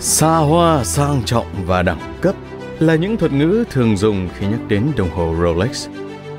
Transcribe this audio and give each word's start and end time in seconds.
Xa 0.00 0.36
hoa, 0.36 0.84
sang 0.84 1.22
trọng 1.24 1.46
và 1.66 1.82
đẳng 1.82 2.14
cấp 2.20 2.34
là 2.78 2.94
những 2.94 3.16
thuật 3.16 3.32
ngữ 3.32 3.64
thường 3.70 3.96
dùng 3.96 4.28
khi 4.38 4.46
nhắc 4.46 4.60
đến 4.68 4.86
đồng 4.96 5.10
hồ 5.10 5.34
Rolex. 5.42 5.88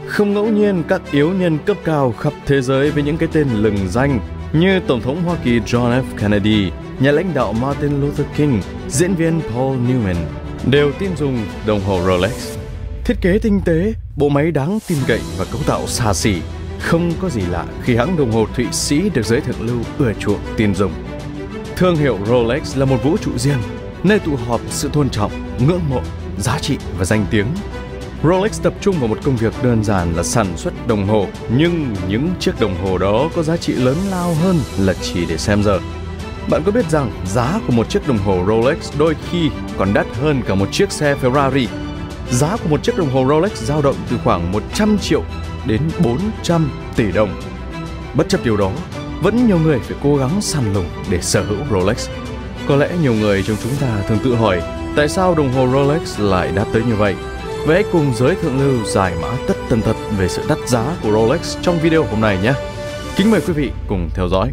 Không 0.06 0.34
ngẫu 0.34 0.48
nhiên 0.48 0.84
các 0.88 1.02
yếu 1.12 1.34
nhân 1.34 1.58
cấp 1.66 1.78
cao 1.84 2.12
khắp 2.12 2.34
thế 2.46 2.62
giới 2.62 2.92
với 2.92 3.04
những 3.04 3.18
cái 3.18 3.30
tên 3.34 3.48
lừng 3.54 3.78
danh 3.90 4.20
như 4.54 4.80
Tổng 4.80 5.02
thống 5.02 5.24
Hoa 5.24 5.38
Kỳ 5.44 5.60
John 5.60 6.02
F. 6.02 6.04
Kennedy, 6.18 6.72
nhà 7.00 7.12
lãnh 7.12 7.34
đạo 7.34 7.54
Martin 7.54 8.02
Luther 8.02 8.28
King, 8.38 8.62
diễn 8.90 9.14
viên 9.14 9.42
Paul 9.42 9.78
Newman 9.78 10.16
đều 10.72 10.92
tin 11.00 11.16
dùng 11.18 11.38
đồng 11.68 11.82
hồ 11.82 12.02
Rolex. 12.06 12.58
Thiết 13.06 13.16
kế 13.22 13.40
tinh 13.40 13.62
tế, 13.66 13.94
bộ 14.18 14.30
máy 14.30 14.52
đáng 14.52 14.80
tin 14.88 14.98
cậy 15.08 15.20
và 15.38 15.46
cấu 15.52 15.62
tạo 15.68 15.88
xa 15.88 16.14
xỉ 16.14 16.36
không 16.80 17.12
có 17.22 17.30
gì 17.30 17.42
lạ 17.52 17.66
khi 17.84 17.96
hãng 17.96 18.18
đồng 18.18 18.32
hồ 18.32 18.46
Thụy 18.56 18.66
Sĩ 18.72 19.10
được 19.10 19.26
giới 19.26 19.42
thượng 19.42 19.62
lưu 19.68 19.78
ưa 19.98 20.14
chuộng 20.14 20.40
tin 20.58 20.76
dùng. 20.76 20.92
Thương 21.78 21.96
hiệu 21.96 22.18
Rolex 22.26 22.78
là 22.78 22.86
một 22.86 22.98
vũ 23.04 23.18
trụ 23.18 23.38
riêng, 23.38 23.58
nơi 24.04 24.20
tụ 24.20 24.36
họp 24.36 24.62
sự 24.70 24.90
tôn 24.94 25.10
trọng, 25.10 25.32
ngưỡng 25.68 25.82
mộ, 25.90 26.02
giá 26.38 26.60
trị 26.60 26.78
và 26.98 27.06
danh 27.06 27.26
tiếng. 27.32 27.46
Rolex 28.24 28.62
tập 28.62 28.74
trung 28.82 28.96
vào 29.00 29.08
một 29.08 29.18
công 29.24 29.36
việc 29.36 29.54
đơn 29.64 29.84
giản 29.84 30.16
là 30.16 30.24
sản 30.24 30.58
xuất 30.58 30.88
đồng 30.88 31.08
hồ, 31.08 31.28
nhưng 31.58 31.96
những 32.08 32.30
chiếc 32.40 32.60
đồng 32.60 32.76
hồ 32.84 32.98
đó 32.98 33.30
có 33.36 33.44
giá 33.44 33.58
trị 33.58 33.74
lớn 33.74 33.96
lao 34.10 34.34
hơn 34.34 34.60
là 34.80 34.94
chỉ 34.94 35.26
để 35.26 35.38
xem 35.38 35.64
giờ. 35.64 35.80
Bạn 36.50 36.64
có 36.66 36.72
biết 36.72 36.90
rằng 36.90 37.12
giá 37.26 37.60
của 37.68 37.74
một 37.74 37.90
chiếc 37.90 38.08
đồng 38.08 38.18
hồ 38.18 38.44
Rolex 38.48 38.94
đôi 39.00 39.16
khi 39.32 39.50
còn 39.78 39.94
đắt 39.94 40.08
hơn 40.22 40.42
cả 40.48 40.56
một 40.56 40.68
chiếc 40.72 40.92
xe 40.92 41.16
Ferrari? 41.22 41.68
Giá 42.32 42.58
của 42.58 42.70
một 42.70 42.84
chiếc 42.84 42.98
đồng 42.98 43.10
hồ 43.10 43.26
Rolex 43.30 43.54
dao 43.54 43.82
động 43.82 43.96
từ 44.10 44.18
khoảng 44.24 44.52
100 44.52 44.98
triệu 44.98 45.24
đến 45.66 45.82
400 46.04 46.70
tỷ 46.96 47.12
đồng. 47.12 47.42
Bất 48.14 48.30
chấp 48.30 48.46
điều 48.46 48.58
đó, 48.58 48.72
vẫn 49.22 49.48
nhiều 49.48 49.60
người 49.60 49.80
phải 49.80 49.98
cố 50.04 50.18
gắng 50.18 50.42
săn 50.42 50.74
lùng 50.74 50.86
để 51.10 51.22
sở 51.22 51.44
hữu 51.44 51.58
Rolex. 51.72 52.10
Có 52.68 52.76
lẽ 52.76 52.90
nhiều 53.02 53.14
người 53.14 53.44
trong 53.44 53.58
chúng 53.64 53.76
ta 53.82 54.02
thường 54.08 54.18
tự 54.24 54.36
hỏi 54.36 54.62
tại 54.96 55.10
sao 55.10 55.36
đồng 55.36 55.54
hồ 55.54 55.68
Rolex 55.74 56.20
lại 56.20 56.52
đắt 56.56 56.68
tới 56.74 56.84
như 56.88 56.96
vậy. 56.96 57.16
Vậy 57.68 57.84
hãy 57.84 57.92
cùng 57.92 58.14
giới 58.16 58.36
thượng 58.36 58.60
lưu 58.60 58.86
giải 58.86 59.14
mã 59.22 59.28
tất 59.48 59.54
tần 59.70 59.82
tật 59.82 59.96
về 60.18 60.28
sự 60.28 60.42
đắt 60.50 60.58
giá 60.68 60.96
của 61.04 61.12
Rolex 61.12 61.58
trong 61.62 61.80
video 61.80 62.04
hôm 62.04 62.22
nay 62.22 62.38
nhé. 62.44 62.54
Kính 63.16 63.32
mời 63.32 63.42
quý 63.48 63.54
vị 63.54 63.72
cùng 63.88 64.10
theo 64.14 64.28
dõi. 64.30 64.52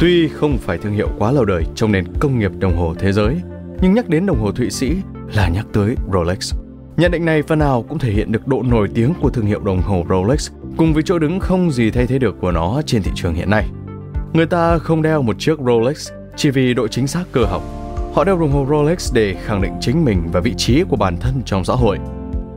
Tuy 0.00 0.28
không 0.28 0.58
phải 0.58 0.78
thương 0.78 0.92
hiệu 0.92 1.08
quá 1.18 1.32
lâu 1.32 1.44
đời 1.44 1.64
trong 1.74 1.92
nền 1.92 2.04
công 2.20 2.38
nghiệp 2.38 2.50
đồng 2.58 2.76
hồ 2.76 2.94
thế 2.98 3.12
giới, 3.12 3.36
nhưng 3.80 3.94
nhắc 3.94 4.08
đến 4.08 4.26
đồng 4.26 4.40
hồ 4.40 4.52
Thụy 4.52 4.70
Sĩ 4.70 4.96
là 5.34 5.48
nhắc 5.48 5.66
tới 5.72 5.94
Rolex. 6.12 6.54
Nhận 6.98 7.10
định 7.10 7.24
này 7.24 7.42
phần 7.42 7.58
nào 7.58 7.84
cũng 7.88 7.98
thể 7.98 8.12
hiện 8.12 8.32
được 8.32 8.46
độ 8.46 8.62
nổi 8.62 8.88
tiếng 8.94 9.14
của 9.20 9.30
thương 9.30 9.46
hiệu 9.46 9.60
đồng 9.60 9.82
hồ 9.82 10.04
Rolex 10.08 10.50
cùng 10.76 10.94
với 10.94 11.02
chỗ 11.02 11.18
đứng 11.18 11.40
không 11.40 11.70
gì 11.70 11.90
thay 11.90 12.06
thế 12.06 12.18
được 12.18 12.36
của 12.40 12.52
nó 12.52 12.82
trên 12.86 13.02
thị 13.02 13.10
trường 13.14 13.34
hiện 13.34 13.50
nay. 13.50 13.68
Người 14.32 14.46
ta 14.46 14.78
không 14.78 15.02
đeo 15.02 15.22
một 15.22 15.36
chiếc 15.38 15.58
Rolex 15.66 16.10
chỉ 16.36 16.50
vì 16.50 16.74
độ 16.74 16.88
chính 16.88 17.06
xác 17.06 17.24
cơ 17.32 17.44
học. 17.44 17.62
Họ 18.14 18.24
đeo 18.24 18.38
đồng 18.38 18.52
hồ 18.52 18.66
Rolex 18.70 19.12
để 19.14 19.34
khẳng 19.44 19.62
định 19.62 19.72
chính 19.80 20.04
mình 20.04 20.28
và 20.32 20.40
vị 20.40 20.54
trí 20.56 20.82
của 20.88 20.96
bản 20.96 21.16
thân 21.20 21.42
trong 21.44 21.64
xã 21.64 21.74
hội. 21.74 21.98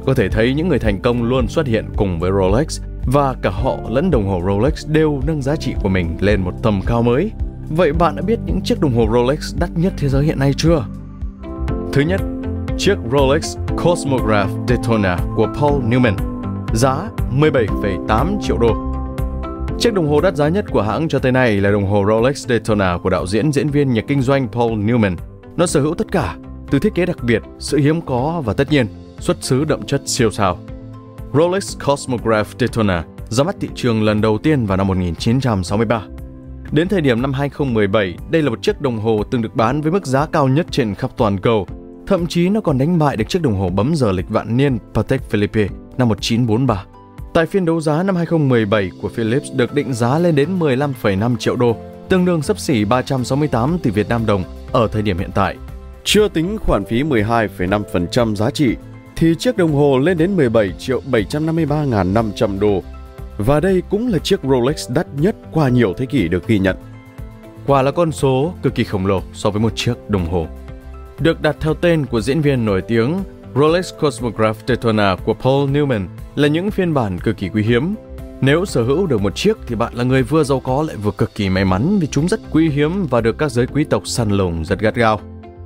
Có 0.06 0.14
thể 0.14 0.30
thấy 0.30 0.53
những 0.53 0.67
người 0.67 0.80
thành 0.80 1.02
công 1.02 1.23
luôn 1.23 1.47
xuất 1.47 1.67
hiện 1.67 1.86
cùng 1.97 2.19
với 2.19 2.31
Rolex 2.31 2.81
và 3.06 3.36
cả 3.42 3.50
họ 3.50 3.78
lẫn 3.89 4.12
đồng 4.12 4.28
hồ 4.28 4.42
Rolex 4.47 4.88
đều 4.88 5.22
nâng 5.28 5.42
giá 5.42 5.56
trị 5.56 5.73
của 5.84 5.89
mình 5.89 6.17
lên 6.19 6.42
một 6.42 6.53
tầm 6.64 6.81
cao 6.86 7.02
mới. 7.02 7.31
Vậy 7.69 7.94
bạn 7.94 8.16
đã 8.16 8.22
biết 8.22 8.39
những 8.45 8.62
chiếc 8.62 8.80
đồng 8.80 8.95
hồ 8.95 9.08
Rolex 9.14 9.56
đắt 9.59 9.69
nhất 9.75 9.94
thế 9.97 10.09
giới 10.09 10.25
hiện 10.25 10.39
nay 10.39 10.52
chưa? 10.58 10.86
Thứ 11.94 12.02
nhất, 12.02 12.22
chiếc 12.82 12.98
Rolex 13.12 13.58
Cosmograph 13.78 14.50
Daytona 14.68 15.18
của 15.36 15.48
Paul 15.60 15.84
Newman, 15.84 16.16
giá 16.74 17.10
17,8 17.32 18.42
triệu 18.42 18.58
đô. 18.58 18.76
Chiếc 19.80 19.94
đồng 19.94 20.10
hồ 20.10 20.22
đắt 20.22 20.36
giá 20.36 20.50
nhất 20.50 20.66
của 20.72 20.82
hãng 20.82 21.09
cho 21.09 21.20
tới 21.20 21.32
nay 21.32 21.62
là 21.62 21.72
đồng 21.72 21.86
hồ 21.86 22.06
Rolex 22.08 22.48
Daytona 22.48 22.98
của 23.04 23.09
đạo 23.09 23.28
diễn 23.28 23.52
diễn 23.52 23.70
viên 23.70 23.94
nhà 23.94 24.02
kinh 24.08 24.22
doanh 24.22 24.48
Paul 24.48 24.72
Newman. 24.72 25.16
Nó 25.58 25.66
sở 25.66 25.82
hữu 25.82 25.94
tất 25.94 26.12
cả, 26.12 26.36
từ 26.72 26.80
thiết 26.80 26.96
kế 26.96 27.06
đặc 27.06 27.24
biệt, 27.24 27.42
sự 27.59 27.78
hiếm 27.78 28.02
có 28.02 28.42
và 28.46 28.53
tất 28.53 28.72
nhiên, 28.72 28.88
xuất 29.19 29.38
xứ 29.42 29.66
đậm 29.66 29.84
chất 29.84 30.02
siêu 30.06 30.31
sao. 30.31 30.58
Rolex 31.34 31.78
Cosmograph 31.86 32.48
Daytona 32.59 33.03
ra 33.30 33.44
mắt 33.44 33.56
thị 33.59 33.69
trường 33.75 34.03
lần 34.03 34.22
đầu 34.22 34.38
tiên 34.38 34.66
vào 34.66 34.78
năm 34.78 34.88
1963. 34.88 36.02
Đến 36.72 36.88
thời 36.88 37.02
điểm 37.02 37.22
năm 37.22 37.34
2017, 37.34 38.16
đây 38.31 38.42
là 38.42 38.50
một 38.50 38.63
chiếc 38.63 38.81
đồng 38.81 39.00
hồ 39.00 39.24
từng 39.31 39.42
được 39.42 39.56
bán 39.56 39.81
với 39.81 39.92
mức 39.92 40.06
giá 40.06 40.25
cao 40.25 40.48
nhất 40.48 40.66
trên 40.72 40.96
khắp 40.96 41.12
toàn 41.18 41.38
cầu 41.38 41.68
Thậm 42.12 42.28
chí 42.28 42.50
nó 42.50 42.62
còn 42.62 42.78
đánh 42.78 43.00
bại 43.00 43.18
được 43.18 43.30
chiếc 43.30 43.42
đồng 43.42 43.56
hồ 43.56 43.70
bấm 43.70 43.96
giờ 43.96 44.12
lịch 44.12 44.30
vạn 44.30 44.58
niên 44.58 44.78
Patek 44.94 45.30
Philippe 45.30 45.68
năm 45.98 46.10
1943. 46.10 46.84
Tại 47.34 47.46
phiên 47.46 47.66
đấu 47.66 47.82
giá 47.82 48.04
năm 48.04 48.16
2017 48.16 48.92
của 49.02 49.10
Philips 49.10 49.52
được 49.54 49.74
định 49.74 49.94
giá 49.94 50.20
lên 50.20 50.36
đến 50.36 50.60
15,5 50.60 51.36
triệu 51.38 51.56
đô, 51.56 51.76
tương 52.10 52.26
đương 52.26 52.42
sấp 52.42 52.60
xỉ 52.60 52.86
368 52.86 53.78
tỷ 53.84 53.92
Việt 53.92 54.10
Nam 54.10 54.26
đồng 54.26 54.44
ở 54.72 54.88
thời 54.88 55.02
điểm 55.02 55.18
hiện 55.18 55.30
tại. 55.36 55.56
Chưa 56.04 56.28
tính 56.28 56.58
khoản 56.58 56.86
phí 56.86 57.04
12,5% 57.04 58.36
giá 58.36 58.52
trị, 58.52 58.76
thì 59.16 59.36
chiếc 59.40 59.58
đồng 59.58 59.74
hồ 59.74 59.98
lên 59.98 60.18
đến 60.18 60.36
17 60.36 60.74
triệu 60.80 61.02
753.500 61.12 62.60
đô. 62.60 62.84
Và 63.38 63.60
đây 63.60 63.82
cũng 63.90 64.08
là 64.08 64.20
chiếc 64.20 64.40
Rolex 64.44 64.90
đắt 64.90 65.08
nhất 65.18 65.36
qua 65.52 65.70
nhiều 65.70 65.94
thế 65.98 66.06
kỷ 66.06 66.28
được 66.28 66.48
ghi 66.48 66.60
nhận. 66.60 66.78
Quả 67.68 67.82
là 67.82 67.92
con 67.92 68.12
số 68.12 68.54
cực 68.64 68.76
kỳ 68.76 68.84
khổng 68.84 69.06
lồ 69.06 69.22
so 69.34 69.50
với 69.50 69.62
một 69.62 69.72
chiếc 69.76 70.10
đồng 70.10 70.26
hồ 70.26 70.48
được 71.20 71.42
đặt 71.42 71.56
theo 71.60 71.74
tên 71.74 72.06
của 72.06 72.22
diễn 72.22 72.42
viên 72.42 72.66
nổi 72.66 72.82
tiếng 72.82 73.24
Rolex 73.56 73.94
Cosmograph 74.00 74.58
Daytona 74.68 75.16
của 75.26 75.34
Paul 75.34 75.70
Newman 75.70 76.08
là 76.36 76.48
những 76.48 76.72
phiên 76.72 76.94
bản 76.94 77.20
cực 77.20 77.38
kỳ 77.38 77.50
quý 77.50 77.64
hiếm. 77.64 77.96
Nếu 78.42 78.66
sở 78.66 78.84
hữu 78.84 79.08
được 79.08 79.22
một 79.22 79.36
chiếc 79.36 79.58
thì 79.68 79.76
bạn 79.76 79.94
là 79.94 80.04
người 80.04 80.24
vừa 80.24 80.44
giàu 80.44 80.60
có 80.60 80.84
lại 80.84 80.96
vừa 80.96 81.12
cực 81.12 81.36
kỳ 81.36 81.50
may 81.50 81.66
mắn 81.66 81.98
vì 82.02 82.08
chúng 82.08 82.28
rất 82.28 82.40
quý 82.52 82.70
hiếm 82.70 83.08
và 83.10 83.22
được 83.22 83.38
các 83.38 83.52
giới 83.52 83.68
quý 83.68 83.84
tộc 83.84 84.08
săn 84.08 84.32
lùng 84.32 84.66
rất 84.66 84.80
gắt 84.80 84.96
gao. 84.96 85.20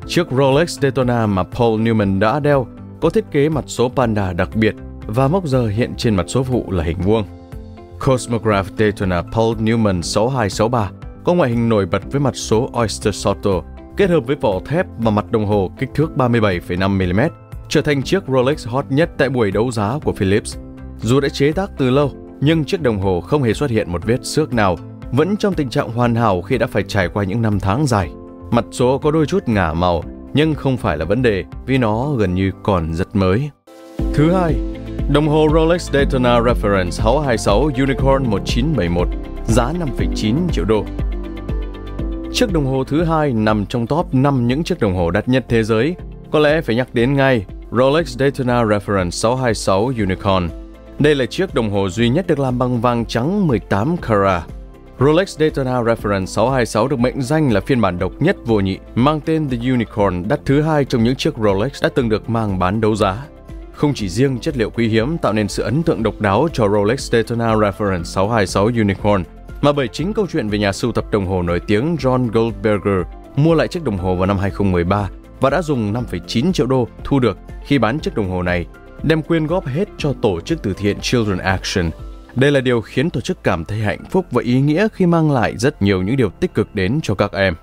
Chiếc 0.08 0.28
Rolex 0.32 0.80
Daytona 0.80 1.26
mà 1.26 1.44
Paul 1.44 1.82
Newman 1.82 2.20
đã 2.20 2.40
đeo 2.40 2.68
có 3.02 3.10
thiết 3.10 3.26
kế 3.32 3.50
mặt 3.50 3.64
số 3.68 3.90
panda 3.90 4.34
đặc 4.34 4.50
biệt 4.56 4.76
và 5.08 5.28
mốc 5.28 5.48
giờ 5.48 5.68
hiện 5.68 5.94
trên 5.98 6.16
mặt 6.16 6.26
số 6.28 6.44
phụ 6.44 6.72
là 6.72 6.84
hình 6.84 6.98
vuông. 7.02 7.24
Cosmograph 8.06 8.68
Daytona 8.78 9.22
Paul 9.22 9.58
Newman 9.58 10.02
6263 10.02 10.90
có 11.24 11.34
ngoại 11.34 11.50
hình 11.50 11.70
nổi 11.70 11.86
bật 11.86 12.12
với 12.12 12.22
mặt 12.22 12.36
số 12.36 12.70
Oyster 12.74 13.16
Soto 13.16 13.62
kết 13.98 14.10
hợp 14.10 14.20
với 14.28 14.36
vỏ 14.36 14.60
thép 14.66 14.86
và 15.00 15.12
mặt 15.12 15.32
đồng 15.32 15.46
hồ 15.46 15.72
kích 15.80 15.90
thước 15.94 16.12
37,5mm, 16.16 17.30
trở 17.70 17.82
thành 17.82 18.04
chiếc 18.04 18.24
Rolex 18.28 18.68
hot 18.68 18.86
nhất 18.90 19.10
tại 19.18 19.30
buổi 19.30 19.52
đấu 19.52 19.72
giá 19.72 20.00
của 20.04 20.14
Philips. 20.14 20.58
Dù 21.02 21.20
đã 21.20 21.30
chế 21.30 21.52
tác 21.52 21.72
từ 21.78 21.90
lâu, 21.90 22.12
nhưng 22.42 22.66
chiếc 22.66 22.82
đồng 22.82 23.00
hồ 23.00 23.22
không 23.22 23.44
hề 23.44 23.54
xuất 23.54 23.70
hiện 23.70 23.92
một 23.92 24.06
vết 24.06 24.26
xước 24.26 24.54
nào, 24.54 24.78
vẫn 25.12 25.38
trong 25.38 25.54
tình 25.54 25.70
trạng 25.70 25.92
hoàn 25.92 26.16
hảo 26.16 26.42
khi 26.42 26.58
đã 26.58 26.68
phải 26.68 26.84
trải 26.84 27.08
qua 27.08 27.24
những 27.24 27.42
năm 27.42 27.60
tháng 27.60 27.88
dài. 27.88 28.12
Mặt 28.52 28.66
số 28.72 28.98
có 28.98 29.12
đôi 29.12 29.26
chút 29.26 29.48
ngả 29.48 29.74
màu, 29.74 30.04
nhưng 30.34 30.54
không 30.54 30.78
phải 30.78 30.98
là 30.98 31.06
vấn 31.06 31.22
đề 31.22 31.44
vì 31.66 31.78
nó 31.78 32.10
gần 32.12 32.36
như 32.36 32.52
còn 32.64 32.94
rất 32.94 33.16
mới. 33.16 33.50
Thứ 34.14 34.32
hai, 34.32 34.56
đồng 35.10 35.28
hồ 35.28 35.48
Rolex 35.54 35.92
Daytona 35.92 36.40
Reference 36.40 36.90
626 36.90 37.62
Unicorn 37.62 38.24
1971, 38.30 39.08
giá 39.48 39.74
5,9 39.74 40.36
triệu 40.52 40.66
đô. 40.66 40.86
Chiếc 42.35 42.53
đồng 42.53 42.66
hồ 42.66 42.84
thứ 42.84 43.03
hai 43.03 43.34
nằm 43.34 43.66
trong 43.66 43.88
top 43.88 44.13
5 44.13 44.47
những 44.47 44.63
chiếc 44.63 44.79
đồng 44.79 44.96
hồ 44.96 45.12
đắt 45.12 45.28
nhất 45.28 45.46
thế 45.50 45.63
giới. 45.63 45.96
Có 46.31 46.40
lẽ 46.40 46.62
phải 46.62 46.75
nhắc 46.75 46.94
đến 46.94 47.16
ngay 47.16 47.46
Rolex 47.72 48.18
Daytona 48.18 48.63
Reference 48.63 49.09
626 49.09 49.85
Unicorn. 49.85 50.50
Đây 51.00 51.16
là 51.16 51.25
chiếc 51.25 51.53
đồng 51.53 51.69
hồ 51.69 51.90
duy 51.90 52.09
nhất 52.09 52.28
được 52.28 52.40
làm 52.40 52.59
bằng 52.59 52.81
vàng 52.81 53.06
trắng 53.06 53.47
18 53.47 53.97
carat. 53.97 54.44
Rolex 55.00 55.38
Daytona 55.40 55.81
Reference 55.81 56.25
626 56.25 56.88
được 56.88 57.00
mệnh 57.00 57.22
danh 57.22 57.51
là 57.51 57.62
phiên 57.62 57.81
bản 57.81 58.00
độc 58.00 58.12
nhất 58.19 58.35
vô 58.46 58.59
nhị, 58.59 58.78
mang 58.96 59.22
tên 59.25 59.50
The 59.50 59.57
Unicorn, 59.57 60.28
đắt 60.28 60.40
thứ 60.46 60.62
hai 60.62 60.85
trong 60.85 61.03
những 61.03 61.16
chiếc 61.16 61.34
Rolex 61.44 61.84
đã 61.84 61.90
từng 61.96 62.09
được 62.09 62.29
mang 62.29 62.59
bán 62.59 62.81
đấu 62.81 62.96
giá. 62.96 63.25
Không 63.73 63.94
chỉ 63.94 64.09
riêng 64.09 64.40
chất 64.40 64.57
liệu 64.57 64.69
quý 64.69 64.88
hiếm 64.88 65.17
tạo 65.17 65.34
nên 65.34 65.47
sự 65.47 65.63
ấn 65.63 65.84
tượng 65.84 66.03
độc 66.03 66.22
đáo 66.22 66.47
cho 66.53 66.69
Rolex 66.69 67.12
Daytona 67.12 67.56
Reference 67.56 68.03
626 68.03 68.66
Unicorn, 68.66 69.23
mà 69.62 69.72
bởi 69.72 69.88
chính 69.88 70.14
câu 70.14 70.28
chuyện 70.28 70.50
về 70.50 70.58
nhà 70.58 70.72
sưu 70.72 70.91
tập 70.91 71.06
đồng 71.12 71.26
hồ 71.26 71.41
nổi 71.41 71.59
tiếng 71.59 71.96
John 71.96 72.28
Goldberger 72.32 73.06
mua 73.35 73.53
lại 73.53 73.68
chiếc 73.68 73.84
đồng 73.84 73.97
hồ 73.97 74.16
vào 74.16 74.26
năm 74.26 74.38
2013 74.38 75.09
và 75.41 75.50
đã 75.50 75.62
dùng 75.62 75.94
5,9 75.94 76.52
triệu 76.52 76.68
đô 76.68 76.88
thu 77.03 77.20
được 77.20 77.38
khi 77.66 77.78
bán 77.78 78.00
chiếc 78.00 78.16
đồng 78.16 78.29
hồ 78.29 78.44
này, 78.44 78.66
đem 79.03 79.22
quyên 79.22 79.47
góp 79.47 79.66
hết 79.66 79.88
cho 79.97 80.14
tổ 80.22 80.41
chức 80.41 80.64
từ 80.64 80.74
thiện 80.74 81.00
Children 81.00 81.38
Action. 81.38 81.90
Đây 82.35 82.52
là 82.52 82.62
điều 82.62 82.82
khiến 82.82 83.09
tổ 83.09 83.22
chức 83.22 83.44
cảm 83.44 83.66
thấy 83.66 83.79
hạnh 83.79 84.06
phúc 84.09 84.26
và 84.32 84.41
ý 84.46 84.62
nghĩa 84.62 84.88
khi 84.94 85.06
mang 85.06 85.32
lại 85.32 85.58
rất 85.58 85.82
nhiều 85.82 86.02
những 86.02 86.18
điều 86.18 86.29
tích 86.29 86.53
cực 86.53 86.76
đến 86.76 87.00
cho 87.03 87.16
các 87.16 87.32
em. 87.32 87.56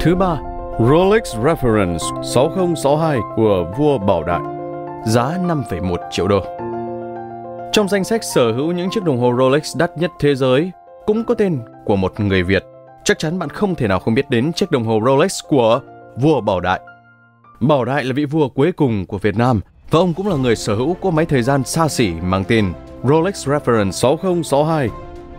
Thứ 0.00 0.14
ba, 0.14 0.36
Rolex 0.78 1.22
Reference 1.22 2.22
6062 2.22 3.18
của 3.36 3.72
vua 3.78 3.98
Bảo 3.98 4.22
Đại, 4.22 4.40
giá 5.06 5.38
5,1 5.46 5.96
triệu 6.10 6.28
đô. 6.28 6.40
Trong 7.72 7.88
danh 7.88 8.04
sách 8.04 8.20
sở 8.34 8.52
hữu 8.52 8.72
những 8.72 8.90
chiếc 8.90 9.04
đồng 9.04 9.20
hồ 9.20 9.34
Rolex 9.38 9.76
đắt 9.76 9.98
nhất 9.98 10.10
thế 10.20 10.34
giới, 10.34 10.70
cũng 11.06 11.24
có 11.24 11.34
tên 11.34 11.58
của 11.84 11.96
một 11.96 12.20
người 12.20 12.42
Việt. 12.42 12.64
Chắc 13.04 13.18
chắn 13.18 13.38
bạn 13.38 13.48
không 13.48 13.74
thể 13.74 13.88
nào 13.88 13.98
không 13.98 14.14
biết 14.14 14.30
đến 14.30 14.52
chiếc 14.52 14.70
đồng 14.70 14.84
hồ 14.84 15.00
Rolex 15.06 15.40
của 15.48 15.80
vua 16.16 16.40
Bảo 16.40 16.60
Đại. 16.60 16.80
Bảo 17.60 17.84
Đại 17.84 18.04
là 18.04 18.12
vị 18.12 18.24
vua 18.24 18.48
cuối 18.48 18.72
cùng 18.72 19.06
của 19.06 19.18
Việt 19.18 19.36
Nam 19.36 19.60
và 19.90 19.98
ông 19.98 20.14
cũng 20.14 20.28
là 20.28 20.36
người 20.36 20.56
sở 20.56 20.74
hữu 20.74 20.94
của 20.94 21.10
máy 21.10 21.26
thời 21.26 21.42
gian 21.42 21.64
xa 21.64 21.88
xỉ 21.88 22.12
mang 22.22 22.44
tên 22.48 22.72
Rolex 23.04 23.48
Reference 23.48 23.90
6062. 23.90 24.88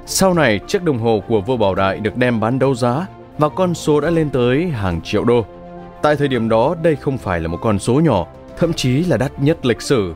Sau 0.06 0.34
này, 0.34 0.60
chiếc 0.68 0.84
đồng 0.84 1.00
hồ 1.00 1.22
của 1.28 1.42
vua 1.42 1.58
Bảo 1.58 1.76
Đại 1.76 2.00
được 2.00 2.18
đem 2.18 2.40
bán 2.40 2.60
đấu 2.60 2.76
giá 2.76 3.08
và 3.38 3.50
con 3.50 3.74
số 3.74 4.02
đã 4.02 4.10
lên 4.10 4.30
tới 4.30 4.66
hàng 4.68 5.02
triệu 5.02 5.24
đô. 5.24 5.46
Tại 6.02 6.16
thời 6.16 6.28
điểm 6.28 6.50
đó, 6.50 6.76
đây 6.84 6.96
không 6.96 7.18
phải 7.18 7.40
là 7.40 7.48
một 7.48 7.60
con 7.62 7.80
số 7.80 7.94
nhỏ, 7.94 8.28
thậm 8.58 8.74
chí 8.74 9.04
là 9.04 9.18
đắt 9.18 9.40
nhất 9.40 9.66
lịch 9.66 9.82
sử. 9.82 10.14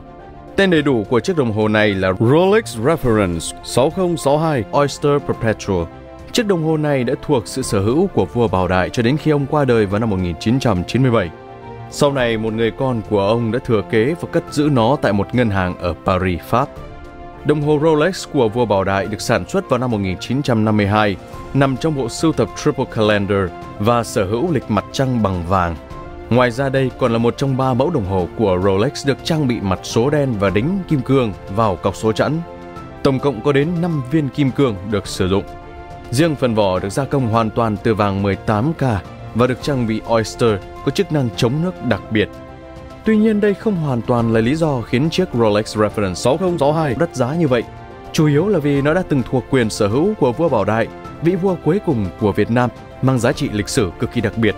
Tên 0.56 0.70
đầy 0.70 0.82
đủ 0.82 1.04
của 1.08 1.20
chiếc 1.20 1.36
đồng 1.36 1.52
hồ 1.52 1.68
này 1.68 1.94
là 1.94 2.12
Rolex 2.20 2.78
Reference 2.78 3.52
6062 3.64 4.64
Oyster 4.72 5.22
Perpetual. 5.26 5.82
Chiếc 6.32 6.46
đồng 6.46 6.64
hồ 6.64 6.76
này 6.76 7.04
đã 7.04 7.14
thuộc 7.22 7.42
sự 7.46 7.62
sở 7.62 7.80
hữu 7.80 8.06
của 8.06 8.24
vua 8.24 8.48
Bảo 8.48 8.68
Đại 8.68 8.90
cho 8.90 9.02
đến 9.02 9.16
khi 9.16 9.30
ông 9.30 9.46
qua 9.46 9.64
đời 9.64 9.86
vào 9.86 10.00
năm 10.00 10.10
1997. 10.10 11.30
Sau 11.90 12.12
này, 12.12 12.38
một 12.38 12.52
người 12.52 12.70
con 12.70 13.02
của 13.10 13.20
ông 13.20 13.52
đã 13.52 13.58
thừa 13.58 13.82
kế 13.90 14.14
và 14.20 14.28
cất 14.32 14.44
giữ 14.50 14.68
nó 14.72 14.96
tại 15.02 15.12
một 15.12 15.34
ngân 15.34 15.50
hàng 15.50 15.78
ở 15.78 15.94
Paris, 16.04 16.40
Pháp. 16.40 16.68
Đồng 17.44 17.62
hồ 17.62 17.78
Rolex 17.82 18.28
của 18.32 18.48
vua 18.48 18.64
Bảo 18.64 18.84
Đại 18.84 19.06
được 19.06 19.20
sản 19.20 19.48
xuất 19.48 19.70
vào 19.70 19.78
năm 19.78 19.90
1952, 19.90 21.16
nằm 21.54 21.76
trong 21.76 21.96
bộ 21.96 22.08
sưu 22.08 22.32
tập 22.32 22.48
Triple 22.64 22.84
Calendar 22.84 23.50
và 23.78 24.04
sở 24.04 24.24
hữu 24.24 24.52
lịch 24.52 24.70
mặt 24.70 24.84
trăng 24.92 25.22
bằng 25.22 25.44
vàng. 25.48 25.76
Ngoài 26.34 26.50
ra 26.50 26.68
đây 26.68 26.90
còn 26.98 27.12
là 27.12 27.18
một 27.18 27.34
trong 27.36 27.56
ba 27.56 27.74
mẫu 27.74 27.90
đồng 27.90 28.04
hồ 28.04 28.28
của 28.38 28.60
Rolex 28.64 29.06
được 29.06 29.24
trang 29.24 29.48
bị 29.48 29.60
mặt 29.60 29.80
số 29.82 30.10
đen 30.10 30.34
và 30.38 30.50
đính 30.50 30.78
kim 30.88 31.00
cương 31.00 31.32
vào 31.56 31.76
cọc 31.76 31.96
số 31.96 32.12
chẵn. 32.12 32.32
Tổng 33.02 33.18
cộng 33.18 33.40
có 33.42 33.52
đến 33.52 33.68
5 33.80 34.02
viên 34.10 34.28
kim 34.28 34.50
cương 34.50 34.76
được 34.90 35.06
sử 35.06 35.28
dụng. 35.28 35.44
Riêng 36.10 36.34
phần 36.34 36.54
vỏ 36.54 36.78
được 36.78 36.88
gia 36.90 37.04
công 37.04 37.28
hoàn 37.28 37.50
toàn 37.50 37.76
từ 37.82 37.94
vàng 37.94 38.22
18K 38.22 38.96
và 39.34 39.46
được 39.46 39.62
trang 39.62 39.86
bị 39.86 40.00
Oyster 40.08 40.50
có 40.84 40.90
chức 40.90 41.12
năng 41.12 41.28
chống 41.36 41.62
nước 41.62 41.84
đặc 41.84 42.02
biệt. 42.10 42.28
Tuy 43.04 43.16
nhiên 43.16 43.40
đây 43.40 43.54
không 43.54 43.76
hoàn 43.76 44.02
toàn 44.02 44.32
là 44.32 44.40
lý 44.40 44.54
do 44.54 44.80
khiến 44.80 45.10
chiếc 45.10 45.28
Rolex 45.34 45.76
Reference 45.76 46.14
6062 46.14 46.94
đắt 46.98 47.16
giá 47.16 47.34
như 47.34 47.48
vậy. 47.48 47.62
Chủ 48.12 48.26
yếu 48.26 48.48
là 48.48 48.58
vì 48.58 48.82
nó 48.82 48.94
đã 48.94 49.02
từng 49.08 49.22
thuộc 49.30 49.44
quyền 49.50 49.70
sở 49.70 49.88
hữu 49.88 50.14
của 50.14 50.32
vua 50.32 50.48
Bảo 50.48 50.64
Đại, 50.64 50.86
vị 51.22 51.34
vua 51.34 51.56
cuối 51.64 51.80
cùng 51.86 52.06
của 52.20 52.32
Việt 52.32 52.50
Nam, 52.50 52.70
mang 53.02 53.18
giá 53.18 53.32
trị 53.32 53.48
lịch 53.52 53.68
sử 53.68 53.90
cực 53.98 54.12
kỳ 54.12 54.20
đặc 54.20 54.38
biệt. 54.38 54.54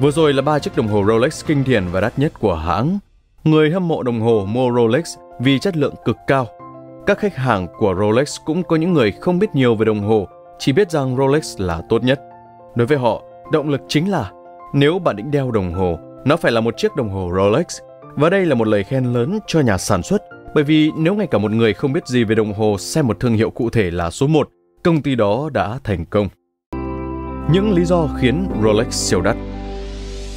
Vừa 0.00 0.10
rồi 0.10 0.32
là 0.32 0.42
ba 0.42 0.58
chiếc 0.58 0.76
đồng 0.76 0.88
hồ 0.88 1.04
Rolex 1.06 1.44
kinh 1.46 1.64
điển 1.64 1.84
và 1.92 2.00
đắt 2.00 2.18
nhất 2.18 2.32
của 2.40 2.54
hãng. 2.54 2.98
Người 3.44 3.70
hâm 3.70 3.88
mộ 3.88 4.02
đồng 4.02 4.20
hồ 4.20 4.46
mua 4.48 4.72
Rolex 4.74 5.16
vì 5.40 5.58
chất 5.58 5.76
lượng 5.76 5.94
cực 6.04 6.16
cao. 6.26 6.46
Các 7.06 7.18
khách 7.18 7.36
hàng 7.36 7.66
của 7.78 7.94
Rolex 8.00 8.36
cũng 8.44 8.62
có 8.62 8.76
những 8.76 8.92
người 8.92 9.12
không 9.12 9.38
biết 9.38 9.54
nhiều 9.54 9.74
về 9.74 9.84
đồng 9.84 10.00
hồ, 10.00 10.28
chỉ 10.58 10.72
biết 10.72 10.90
rằng 10.90 11.16
Rolex 11.16 11.60
là 11.60 11.82
tốt 11.88 12.02
nhất. 12.02 12.20
Đối 12.74 12.86
với 12.86 12.98
họ, 12.98 13.22
động 13.52 13.68
lực 13.68 13.80
chính 13.88 14.10
là 14.10 14.30
nếu 14.72 14.98
bạn 14.98 15.16
định 15.16 15.30
đeo 15.30 15.50
đồng 15.50 15.72
hồ, 15.72 15.98
nó 16.24 16.36
phải 16.36 16.52
là 16.52 16.60
một 16.60 16.74
chiếc 16.76 16.96
đồng 16.96 17.08
hồ 17.08 17.30
Rolex. 17.36 17.66
Và 18.14 18.30
đây 18.30 18.46
là 18.46 18.54
một 18.54 18.68
lời 18.68 18.84
khen 18.84 19.04
lớn 19.04 19.38
cho 19.46 19.60
nhà 19.60 19.78
sản 19.78 20.02
xuất, 20.02 20.22
bởi 20.54 20.64
vì 20.64 20.90
nếu 20.98 21.14
ngay 21.14 21.26
cả 21.26 21.38
một 21.38 21.50
người 21.50 21.74
không 21.74 21.92
biết 21.92 22.06
gì 22.06 22.24
về 22.24 22.34
đồng 22.34 22.52
hồ 22.52 22.76
xem 22.78 23.06
một 23.06 23.20
thương 23.20 23.34
hiệu 23.34 23.50
cụ 23.50 23.70
thể 23.70 23.90
là 23.90 24.10
số 24.10 24.26
1, 24.26 24.48
công 24.82 25.02
ty 25.02 25.14
đó 25.14 25.50
đã 25.52 25.78
thành 25.84 26.04
công. 26.04 26.28
Những 27.52 27.74
lý 27.74 27.84
do 27.84 28.08
khiến 28.20 28.48
Rolex 28.62 28.88
siêu 28.90 29.20
đắt 29.20 29.36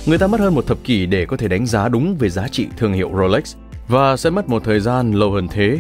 Người 0.07 0.17
ta 0.17 0.27
mất 0.27 0.39
hơn 0.39 0.55
một 0.55 0.67
thập 0.67 0.77
kỷ 0.83 1.05
để 1.05 1.25
có 1.25 1.37
thể 1.37 1.47
đánh 1.47 1.65
giá 1.65 1.89
đúng 1.89 2.15
về 2.19 2.29
giá 2.29 2.47
trị 2.47 2.67
thương 2.77 2.93
hiệu 2.93 3.11
Rolex 3.17 3.55
và 3.87 4.17
sẽ 4.17 4.29
mất 4.29 4.49
một 4.49 4.63
thời 4.63 4.79
gian 4.79 5.11
lâu 5.11 5.31
hơn 5.31 5.47
thế. 5.47 5.79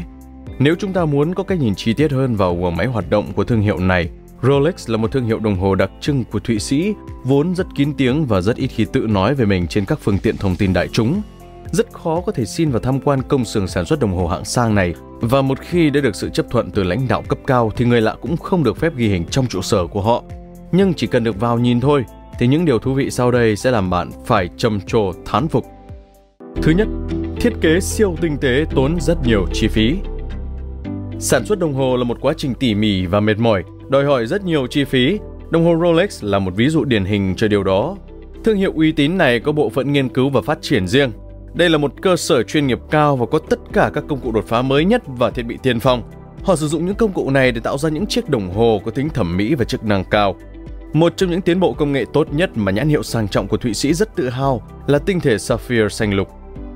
Nếu 0.59 0.75
chúng 0.79 0.93
ta 0.93 1.05
muốn 1.05 1.33
có 1.33 1.43
cách 1.43 1.59
nhìn 1.59 1.75
chi 1.75 1.93
tiết 1.93 2.11
hơn 2.11 2.35
vào 2.35 2.55
guồng 2.55 2.75
máy 2.75 2.87
hoạt 2.87 3.09
động 3.09 3.33
của 3.35 3.43
thương 3.43 3.61
hiệu 3.61 3.79
này, 3.79 4.09
Rolex 4.43 4.89
là 4.89 4.97
một 4.97 5.11
thương 5.11 5.25
hiệu 5.25 5.39
đồng 5.39 5.55
hồ 5.55 5.75
đặc 5.75 5.91
trưng 6.01 6.23
của 6.23 6.39
Thụy 6.39 6.59
Sĩ, 6.59 6.93
vốn 7.23 7.55
rất 7.55 7.67
kín 7.75 7.93
tiếng 7.97 8.25
và 8.25 8.41
rất 8.41 8.55
ít 8.55 8.67
khi 8.67 8.85
tự 8.85 8.99
nói 8.99 9.35
về 9.35 9.45
mình 9.45 9.67
trên 9.67 9.85
các 9.85 9.99
phương 10.01 10.19
tiện 10.19 10.37
thông 10.37 10.55
tin 10.55 10.73
đại 10.73 10.87
chúng. 10.87 11.21
Rất 11.71 11.93
khó 11.93 12.21
có 12.21 12.31
thể 12.31 12.45
xin 12.45 12.71
vào 12.71 12.79
tham 12.79 12.99
quan 12.99 13.21
công 13.21 13.45
xưởng 13.45 13.67
sản 13.67 13.85
xuất 13.85 13.99
đồng 13.99 14.13
hồ 14.13 14.27
hạng 14.27 14.45
sang 14.45 14.75
này 14.75 14.93
và 15.21 15.41
một 15.41 15.59
khi 15.61 15.89
đã 15.89 16.01
được 16.01 16.15
sự 16.15 16.29
chấp 16.29 16.45
thuận 16.49 16.71
từ 16.71 16.83
lãnh 16.83 17.07
đạo 17.07 17.23
cấp 17.27 17.37
cao 17.47 17.71
thì 17.75 17.85
người 17.85 18.01
lạ 18.01 18.15
cũng 18.21 18.37
không 18.37 18.63
được 18.63 18.77
phép 18.77 18.95
ghi 18.95 19.07
hình 19.07 19.25
trong 19.25 19.47
trụ 19.47 19.61
sở 19.61 19.87
của 19.87 20.01
họ. 20.01 20.23
Nhưng 20.71 20.93
chỉ 20.93 21.07
cần 21.07 21.23
được 21.23 21.39
vào 21.39 21.59
nhìn 21.59 21.79
thôi 21.79 22.05
thì 22.39 22.47
những 22.47 22.65
điều 22.65 22.79
thú 22.79 22.93
vị 22.93 23.11
sau 23.11 23.31
đây 23.31 23.55
sẽ 23.55 23.71
làm 23.71 23.89
bạn 23.89 24.11
phải 24.25 24.49
trầm 24.57 24.79
trồ 24.81 25.11
thán 25.25 25.47
phục. 25.47 25.65
Thứ 26.61 26.71
nhất, 26.71 26.87
thiết 27.39 27.53
kế 27.61 27.79
siêu 27.79 28.15
tinh 28.21 28.37
tế 28.41 28.65
tốn 28.75 28.99
rất 28.99 29.17
nhiều 29.25 29.45
chi 29.53 29.67
phí. 29.67 29.95
Sản 31.19 31.45
xuất 31.45 31.59
đồng 31.59 31.73
hồ 31.73 31.97
là 31.97 32.03
một 32.03 32.17
quá 32.21 32.33
trình 32.37 32.53
tỉ 32.53 32.75
mỉ 32.75 33.05
và 33.05 33.19
mệt 33.19 33.37
mỏi, 33.37 33.63
đòi 33.89 34.05
hỏi 34.05 34.25
rất 34.25 34.45
nhiều 34.45 34.67
chi 34.67 34.83
phí. 34.83 35.19
Đồng 35.49 35.65
hồ 35.65 35.75
Rolex 35.81 36.23
là 36.23 36.39
một 36.39 36.51
ví 36.55 36.69
dụ 36.69 36.83
điển 36.83 37.05
hình 37.05 37.33
cho 37.37 37.47
điều 37.47 37.63
đó. 37.63 37.95
Thương 38.43 38.57
hiệu 38.57 38.73
uy 38.75 38.91
tín 38.91 39.17
này 39.17 39.39
có 39.39 39.51
bộ 39.51 39.69
phận 39.69 39.93
nghiên 39.93 40.09
cứu 40.09 40.29
và 40.29 40.41
phát 40.41 40.61
triển 40.61 40.87
riêng. 40.87 41.11
Đây 41.53 41.69
là 41.69 41.77
một 41.77 41.93
cơ 42.01 42.15
sở 42.15 42.43
chuyên 42.43 42.67
nghiệp 42.67 42.79
cao 42.91 43.15
và 43.15 43.25
có 43.25 43.39
tất 43.39 43.59
cả 43.73 43.91
các 43.93 44.03
công 44.07 44.19
cụ 44.19 44.31
đột 44.31 44.45
phá 44.47 44.61
mới 44.61 44.85
nhất 44.85 45.03
và 45.07 45.29
thiết 45.29 45.43
bị 45.43 45.57
tiên 45.63 45.79
phong. 45.79 46.01
Họ 46.43 46.55
sử 46.55 46.67
dụng 46.67 46.85
những 46.85 46.95
công 46.95 47.13
cụ 47.13 47.29
này 47.29 47.51
để 47.51 47.61
tạo 47.61 47.77
ra 47.77 47.89
những 47.89 48.05
chiếc 48.05 48.29
đồng 48.29 48.49
hồ 48.49 48.81
có 48.85 48.91
tính 48.91 49.09
thẩm 49.09 49.37
mỹ 49.37 49.55
và 49.55 49.65
chức 49.65 49.83
năng 49.83 50.03
cao. 50.03 50.35
Một 50.93 51.17
trong 51.17 51.29
những 51.29 51.41
tiến 51.41 51.59
bộ 51.59 51.73
công 51.73 51.91
nghệ 51.91 52.05
tốt 52.13 52.33
nhất 52.33 52.49
mà 52.55 52.71
nhãn 52.71 52.89
hiệu 52.89 53.03
sang 53.03 53.27
trọng 53.27 53.47
của 53.47 53.57
Thụy 53.57 53.73
Sĩ 53.73 53.93
rất 53.93 54.15
tự 54.15 54.29
hào 54.29 54.61
là 54.87 54.99
tinh 54.99 55.19
thể 55.19 55.37
Sapphire 55.37 55.89
xanh 55.89 56.13
lục. 56.13 56.27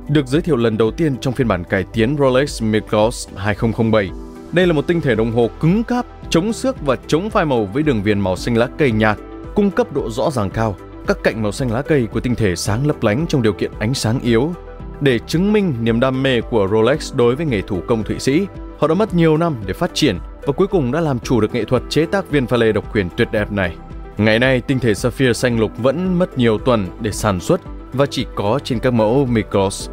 Được 0.10 0.28
giới 0.28 0.42
thiệu 0.42 0.56
lần 0.56 0.78
đầu 0.78 0.92
tiên 0.92 1.18
trong 1.22 1.34
phiên 1.34 1.48
bản 1.48 1.64
cải 1.64 1.84
tiến 1.94 2.16
Rolex 2.20 2.64
Micros 2.64 3.30
2007. 3.36 4.10
Đây 4.52 4.68
là 4.68 4.74
một 4.74 4.88
tinh 4.88 5.02
thể 5.02 5.16
đồng 5.16 5.32
hồ 5.32 5.50
cứng 5.60 5.84
cáp, 5.84 6.06
chống 6.30 6.54
xước 6.54 6.82
và 6.82 6.96
chống 7.08 7.30
phai 7.30 7.46
màu 7.46 7.66
với 7.66 7.84
đường 7.84 8.04
viền 8.04 8.20
màu 8.20 8.36
xanh 8.36 8.58
lá 8.58 8.68
cây 8.78 8.92
nhạt, 8.92 9.18
cung 9.56 9.72
cấp 9.72 9.94
độ 9.94 10.10
rõ 10.10 10.32
ràng 10.32 10.50
cao. 10.50 10.76
Các 11.08 11.18
cạnh 11.24 11.44
màu 11.44 11.52
xanh 11.52 11.72
lá 11.72 11.82
cây 11.82 12.08
của 12.12 12.20
tinh 12.20 12.36
thể 12.36 12.56
sáng 12.56 12.88
lấp 12.88 13.04
lánh 13.04 13.26
trong 13.30 13.42
điều 13.42 13.54
kiện 13.54 13.72
ánh 13.80 13.94
sáng 13.94 14.20
yếu. 14.20 14.54
Để 15.02 15.20
chứng 15.20 15.54
minh 15.54 15.74
niềm 15.82 16.00
đam 16.00 16.24
mê 16.24 16.42
của 16.42 16.68
Rolex 16.72 17.14
đối 17.16 17.36
với 17.36 17.46
nghề 17.46 17.62
thủ 17.62 17.82
công 17.88 18.04
Thụy 18.04 18.20
Sĩ, 18.20 18.48
họ 18.80 18.88
đã 18.88 18.94
mất 18.94 19.14
nhiều 19.14 19.38
năm 19.38 19.56
để 19.66 19.74
phát 19.74 19.92
triển 19.94 20.18
và 20.46 20.54
cuối 20.54 20.68
cùng 20.68 20.92
đã 20.92 21.02
làm 21.02 21.20
chủ 21.20 21.42
được 21.42 21.54
nghệ 21.54 21.64
thuật 21.64 21.84
chế 21.90 22.06
tác 22.06 22.32
viên 22.32 22.48
pha 22.48 22.58
lê 22.58 22.72
độc 22.72 22.96
quyền 22.96 23.10
tuyệt 23.18 23.28
đẹp 23.32 23.52
này. 23.52 23.76
Ngày 24.22 24.40
nay, 24.40 24.62
tinh 24.62 24.80
thể 24.80 24.94
sapphire 24.94 25.34
xanh 25.34 25.60
lục 25.60 25.72
vẫn 25.78 26.20
mất 26.20 26.38
nhiều 26.38 26.58
tuần 26.58 26.88
để 27.00 27.12
sản 27.12 27.40
xuất 27.40 27.62
và 27.94 28.06
chỉ 28.06 28.26
có 28.36 28.60
trên 28.64 28.80
các 28.80 28.94
mẫu 28.94 29.26
Micros. 29.26 29.90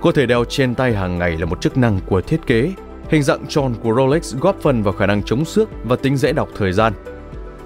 Có 0.00 0.12
thể 0.12 0.26
đeo 0.26 0.44
trên 0.44 0.74
tay 0.74 0.94
hàng 0.94 1.18
ngày 1.18 1.36
là 1.38 1.46
một 1.46 1.60
chức 1.60 1.76
năng 1.76 2.00
của 2.06 2.20
thiết 2.20 2.46
kế. 2.46 2.72
Hình 3.08 3.22
dạng 3.22 3.46
tròn 3.48 3.74
của 3.82 3.94
Rolex 3.94 4.36
góp 4.36 4.60
phần 4.60 4.82
vào 4.82 4.92
khả 4.92 5.06
năng 5.06 5.22
chống 5.22 5.44
xước 5.44 5.68
và 5.84 5.96
tính 5.96 6.16
dễ 6.16 6.32
đọc 6.32 6.48
thời 6.56 6.72
gian. 6.72 6.92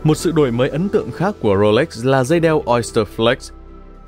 Một 0.03 0.15
sự 0.15 0.33
đổi 0.33 0.51
mới 0.51 0.69
ấn 0.69 0.89
tượng 0.89 1.11
khác 1.11 1.35
của 1.41 1.57
Rolex 1.57 2.05
là 2.05 2.25
dây 2.25 2.41
đeo 2.41 2.63
Oyster 2.67 3.07
Flex. 3.17 3.37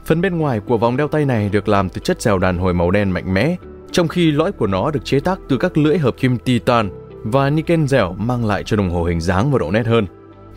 Phần 0.05 0.21
bên 0.21 0.39
ngoài 0.39 0.61
của 0.61 0.79
vòng 0.79 0.97
đeo 0.97 1.09
tay 1.09 1.25
này 1.25 1.49
được 1.49 1.69
làm 1.69 1.89
từ 1.89 2.01
chất 2.01 2.23
dẻo 2.23 2.39
đàn 2.39 2.59
hồi 2.59 2.75
màu 2.75 2.91
đen 2.91 3.11
mạnh 3.11 3.35
mẽ, 3.35 3.57
trong 3.93 4.09
khi 4.09 4.31
lõi 4.31 4.53
của 4.53 4.67
nó 4.67 4.91
được 4.91 5.05
chế 5.05 5.21
tác 5.21 5.39
từ 5.49 5.57
các 5.57 5.79
lưỡi 5.79 5.99
hợp 5.99 6.17
kim 6.17 6.39
titan 6.39 6.91
và 7.23 7.51
niken 7.51 7.89
dẻo 7.89 8.13
mang 8.19 8.47
lại 8.47 8.63
cho 8.67 8.77
đồng 8.77 8.91
hồ 8.91 9.05
hình 9.05 9.21
dáng 9.21 9.51
và 9.51 9.59
độ 9.59 9.71
nét 9.71 9.87
hơn. 9.87 10.07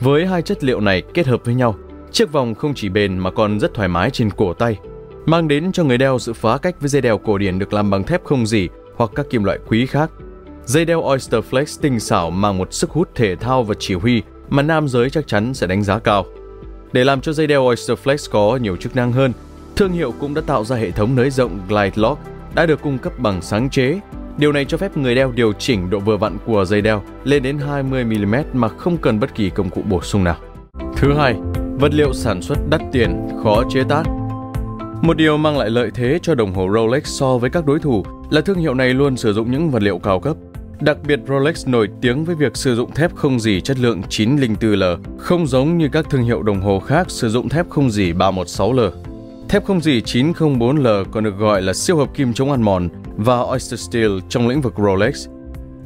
Với 0.01 0.25
hai 0.25 0.42
chất 0.42 0.63
liệu 0.63 0.80
này 0.80 1.02
kết 1.14 1.28
hợp 1.28 1.45
với 1.45 1.56
nhau, 1.56 1.76
chiếc 2.12 2.31
vòng 2.31 2.56
không 2.56 2.74
chỉ 2.74 2.90
bền 2.90 3.18
mà 3.18 3.31
còn 3.31 3.59
rất 3.59 3.74
thoải 3.74 3.88
mái 3.88 4.09
trên 4.09 4.30
cổ 4.30 4.54
tay, 4.54 4.78
mang 5.26 5.47
đến 5.47 5.71
cho 5.71 5.83
người 5.83 5.97
đeo 5.97 6.19
sự 6.19 6.33
phá 6.33 6.57
cách 6.57 6.76
với 6.80 6.90
dây 6.90 7.02
đeo 7.02 7.18
cổ 7.18 7.38
điển 7.38 7.59
được 7.59 7.74
làm 7.74 7.90
bằng 7.90 8.04
thép 8.04 8.24
không 8.24 8.45
gì 8.45 8.69
hoặc 8.95 9.12
các 9.16 9.26
kim 9.30 9.44
loại 9.44 9.59
quý 9.68 9.85
khác. 9.85 10.12
Dây 10.66 10.85
đeo 10.85 11.02
Oyster 11.02 11.44
Flex 11.52 11.80
tinh 11.81 12.00
xảo 12.00 12.31
mang 12.31 12.57
một 12.57 12.74
sức 12.74 12.90
hút 12.90 13.09
thể 13.16 13.35
thao 13.35 13.64
và 13.64 13.76
chỉ 13.80 13.94
huy 13.94 14.21
mà 14.50 14.62
nam 14.62 14.88
giới 14.88 15.09
chắc 15.09 15.28
chắn 15.28 15.54
sẽ 15.54 15.68
đánh 15.68 15.83
giá 15.83 16.00
cao. 16.00 16.26
Để 16.94 17.04
làm 17.04 17.21
cho 17.21 17.33
dây 17.33 17.47
đeo 17.47 17.66
Oyster 17.68 17.97
Flex 18.04 18.30
có 18.31 18.57
nhiều 18.62 18.76
chức 18.76 18.95
năng 18.95 19.12
hơn, 19.12 19.33
thương 19.76 19.92
hiệu 19.92 20.14
cũng 20.19 20.33
đã 20.33 20.42
tạo 20.42 20.64
ra 20.66 20.76
hệ 20.76 20.92
thống 20.92 21.16
nới 21.16 21.30
rộng 21.30 21.59
Glide 21.68 21.92
Lock 21.95 22.21
đã 22.56 22.66
được 22.66 22.81
cung 22.81 22.97
cấp 22.97 23.19
bằng 23.19 23.42
sáng 23.42 23.69
chế 23.69 24.00
Điều 24.40 24.52
này 24.52 24.66
cho 24.66 24.78
phép 24.78 24.98
người 24.98 25.16
đeo 25.16 25.31
điều 25.31 25.54
chỉnh 25.54 25.90
độ 25.90 26.00
vừa 26.00 26.18
vặn 26.18 26.38
của 26.46 26.66
dây 26.66 26.81
đeo 26.81 27.04
lên 27.24 27.44
đến 27.44 27.58
20mm 27.58 28.44
mà 28.54 28.68
không 28.68 28.98
cần 28.98 29.19
bất 29.19 29.36
kỳ 29.36 29.50
công 29.50 29.69
cụ 29.69 29.81
bổ 29.90 30.02
sung 30.02 30.24
nào. 30.24 30.38
Thứ 30.98 31.14
hai, 31.14 31.36
vật 31.80 31.94
liệu 31.94 32.14
sản 32.14 32.42
xuất 32.42 32.58
đắt 32.69 32.81
tiền, 32.92 33.28
khó 33.44 33.64
chế 33.69 33.84
tác. 33.90 34.04
Một 35.02 35.18
điều 35.18 35.38
mang 35.38 35.58
lại 35.58 35.69
lợi 35.69 35.92
thế 35.94 36.19
cho 36.22 36.36
đồng 36.36 36.54
hồ 36.54 36.69
Rolex 36.74 37.04
so 37.06 37.38
với 37.38 37.50
các 37.50 37.66
đối 37.66 37.80
thủ 37.80 38.06
là 38.30 38.42
thương 38.42 38.58
hiệu 38.58 38.74
này 38.74 38.94
luôn 38.94 39.18
sử 39.18 39.34
dụng 39.34 39.52
những 39.52 39.72
vật 39.72 39.84
liệu 39.84 40.00
cao 40.00 40.19
cấp. 40.19 40.38
Đặc 40.80 40.98
biệt 41.08 41.19
Rolex 41.28 41.68
nổi 41.68 41.88
tiếng 42.02 42.26
với 42.26 42.36
việc 42.36 42.58
sử 42.58 42.76
dụng 42.76 42.92
thép 42.92 43.16
không 43.16 43.40
dỉ 43.40 43.62
chất 43.62 43.80
lượng 43.80 44.02
904L, 44.10 44.98
không 45.18 45.48
giống 45.48 45.78
như 45.78 45.90
các 45.92 46.10
thương 46.10 46.24
hiệu 46.24 46.44
đồng 46.44 46.62
hồ 46.62 46.80
khác 46.80 47.12
sử 47.12 47.30
dụng 47.30 47.50
thép 47.50 47.69
không 47.69 47.92
dỉ 47.92 48.14
316L. 48.14 48.92
Thép 49.50 49.66
không 49.66 49.82
dỉ 49.82 50.02
904L 50.02 51.06
còn 51.12 51.24
được 51.24 51.38
gọi 51.38 51.62
là 51.62 51.74
siêu 51.74 51.98
hợp 51.98 52.10
kim 52.14 52.34
chống 52.34 52.52
ăn 52.52 52.62
mòn 52.62 52.90
và 53.18 53.40
Oyster 53.40 53.80
Steel 53.80 54.12
trong 54.30 54.48
lĩnh 54.48 54.62
vực 54.62 54.74
Rolex. 54.78 55.28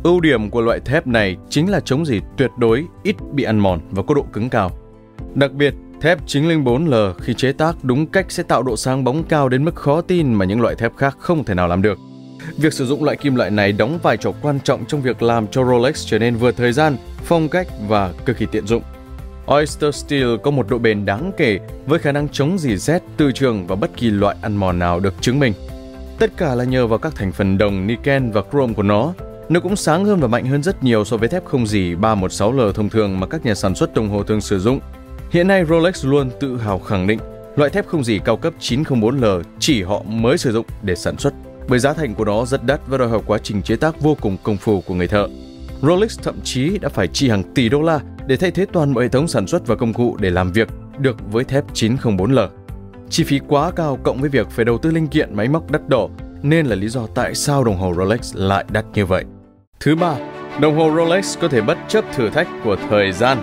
Ưu 0.03 0.19
điểm 0.19 0.49
của 0.49 0.61
loại 0.61 0.79
thép 0.79 1.07
này 1.07 1.37
chính 1.49 1.71
là 1.71 1.79
chống 1.79 2.05
dỉ 2.05 2.19
tuyệt 2.37 2.51
đối, 2.57 2.85
ít 3.03 3.15
bị 3.33 3.43
ăn 3.43 3.59
mòn 3.59 3.79
và 3.91 4.03
có 4.03 4.13
độ 4.13 4.25
cứng 4.33 4.49
cao. 4.49 4.71
Đặc 5.35 5.51
biệt, 5.51 5.73
thép 6.01 6.25
904L 6.25 7.13
khi 7.13 7.33
chế 7.33 7.51
tác 7.51 7.75
đúng 7.83 8.05
cách 8.05 8.25
sẽ 8.29 8.43
tạo 8.43 8.63
độ 8.63 8.77
sáng 8.77 9.03
bóng 9.03 9.23
cao 9.23 9.49
đến 9.49 9.65
mức 9.65 9.75
khó 9.75 10.01
tin 10.01 10.33
mà 10.33 10.45
những 10.45 10.61
loại 10.61 10.75
thép 10.75 10.95
khác 10.95 11.17
không 11.19 11.43
thể 11.43 11.53
nào 11.53 11.67
làm 11.67 11.81
được. 11.81 11.97
Việc 12.57 12.73
sử 12.73 12.85
dụng 12.85 13.03
loại 13.03 13.17
kim 13.17 13.35
loại 13.35 13.51
này 13.51 13.71
đóng 13.71 13.99
vai 14.03 14.17
trò 14.17 14.31
quan 14.41 14.59
trọng 14.63 14.85
trong 14.85 15.01
việc 15.01 15.21
làm 15.21 15.47
cho 15.47 15.65
Rolex 15.65 16.07
trở 16.07 16.19
nên 16.19 16.35
vừa 16.35 16.51
thời 16.51 16.73
gian, 16.73 16.97
phong 17.23 17.49
cách 17.49 17.67
và 17.87 18.13
cực 18.25 18.37
kỳ 18.37 18.45
tiện 18.51 18.67
dụng. 18.67 18.83
Oyster 19.45 19.95
Steel 19.95 20.35
có 20.43 20.51
một 20.51 20.69
độ 20.69 20.77
bền 20.77 21.05
đáng 21.05 21.31
kể 21.37 21.59
với 21.85 21.99
khả 21.99 22.11
năng 22.11 22.29
chống 22.29 22.57
dỉ 22.57 22.77
rét, 22.77 23.03
từ 23.17 23.31
trường 23.31 23.67
và 23.67 23.75
bất 23.75 23.97
kỳ 23.97 24.09
loại 24.09 24.35
ăn 24.41 24.55
mòn 24.55 24.79
nào 24.79 24.99
được 24.99 25.13
chứng 25.21 25.39
minh. 25.39 25.53
Tất 26.19 26.31
cả 26.37 26.55
là 26.55 26.63
nhờ 26.63 26.87
vào 26.87 26.99
các 26.99 27.15
thành 27.15 27.31
phần 27.31 27.57
đồng 27.57 27.87
niken 27.87 28.31
và 28.31 28.41
chrome 28.51 28.73
của 28.73 28.83
nó. 28.83 29.13
Nó 29.49 29.59
cũng 29.59 29.75
sáng 29.75 30.05
hơn 30.05 30.19
và 30.19 30.27
mạnh 30.27 30.45
hơn 30.45 30.63
rất 30.63 30.83
nhiều 30.83 31.05
so 31.05 31.17
với 31.17 31.29
thép 31.29 31.45
không 31.45 31.67
dỉ 31.67 31.95
316L 31.95 32.71
thông 32.71 32.89
thường 32.89 33.19
mà 33.19 33.27
các 33.27 33.45
nhà 33.45 33.55
sản 33.55 33.75
xuất 33.75 33.93
đồng 33.93 34.09
hồ 34.09 34.23
thường 34.23 34.41
sử 34.41 34.59
dụng. 34.59 34.79
Hiện 35.29 35.47
nay 35.47 35.65
Rolex 35.65 36.05
luôn 36.05 36.29
tự 36.39 36.57
hào 36.57 36.79
khẳng 36.79 37.07
định 37.07 37.19
loại 37.55 37.69
thép 37.69 37.87
không 37.87 38.03
dỉ 38.03 38.19
cao 38.25 38.37
cấp 38.37 38.53
904L 38.59 39.41
chỉ 39.59 39.83
họ 39.83 40.01
mới 40.03 40.37
sử 40.37 40.51
dụng 40.51 40.65
để 40.81 40.95
sản 40.95 41.17
xuất 41.17 41.33
bởi 41.67 41.79
giá 41.79 41.93
thành 41.93 42.15
của 42.15 42.25
nó 42.25 42.45
rất 42.45 42.63
đắt 42.63 42.81
và 42.87 42.97
đòi 42.97 43.07
hỏi 43.07 43.19
quá 43.25 43.37
trình 43.43 43.61
chế 43.61 43.75
tác 43.75 44.01
vô 44.01 44.17
cùng 44.21 44.37
công 44.43 44.57
phu 44.57 44.81
của 44.81 44.93
người 44.93 45.07
thợ. 45.07 45.27
Rolex 45.81 46.19
thậm 46.19 46.41
chí 46.43 46.77
đã 46.77 46.89
phải 46.89 47.07
chi 47.07 47.29
hàng 47.29 47.43
tỷ 47.55 47.69
đô 47.69 47.81
la 47.81 47.99
để 48.27 48.37
thay 48.37 48.51
thế 48.51 48.65
toàn 48.73 48.93
bộ 48.93 49.01
hệ 49.01 49.07
thống 49.07 49.27
sản 49.27 49.47
xuất 49.47 49.67
và 49.67 49.75
công 49.75 49.93
cụ 49.93 50.17
để 50.19 50.29
làm 50.29 50.51
việc 50.51 50.67
được 50.99 51.17
với 51.31 51.43
thép 51.43 51.73
904L. 51.73 52.47
Chi 53.09 53.23
phí 53.23 53.39
quá 53.47 53.71
cao 53.75 53.99
cộng 54.03 54.17
với 54.17 54.29
việc 54.29 54.49
phải 54.49 54.65
đầu 54.65 54.77
tư 54.77 54.91
linh 54.91 55.07
kiện 55.07 55.35
máy 55.35 55.47
móc 55.47 55.71
đắt 55.71 55.89
đỏ 55.89 56.07
nên 56.41 56.65
là 56.65 56.75
lý 56.75 56.87
do 56.87 57.07
tại 57.15 57.35
sao 57.35 57.63
đồng 57.63 57.77
hồ 57.77 57.93
Rolex 57.97 58.35
lại 58.35 58.65
đắt 58.71 58.85
như 58.93 59.05
vậy. 59.05 59.23
Thứ 59.79 59.95
ba, 59.95 60.15
đồng 60.61 60.77
hồ 60.77 60.91
Rolex 60.95 61.37
có 61.39 61.47
thể 61.47 61.61
bất 61.61 61.77
chấp 61.87 62.05
thử 62.13 62.29
thách 62.29 62.47
của 62.63 62.75
thời 62.89 63.11
gian. 63.11 63.37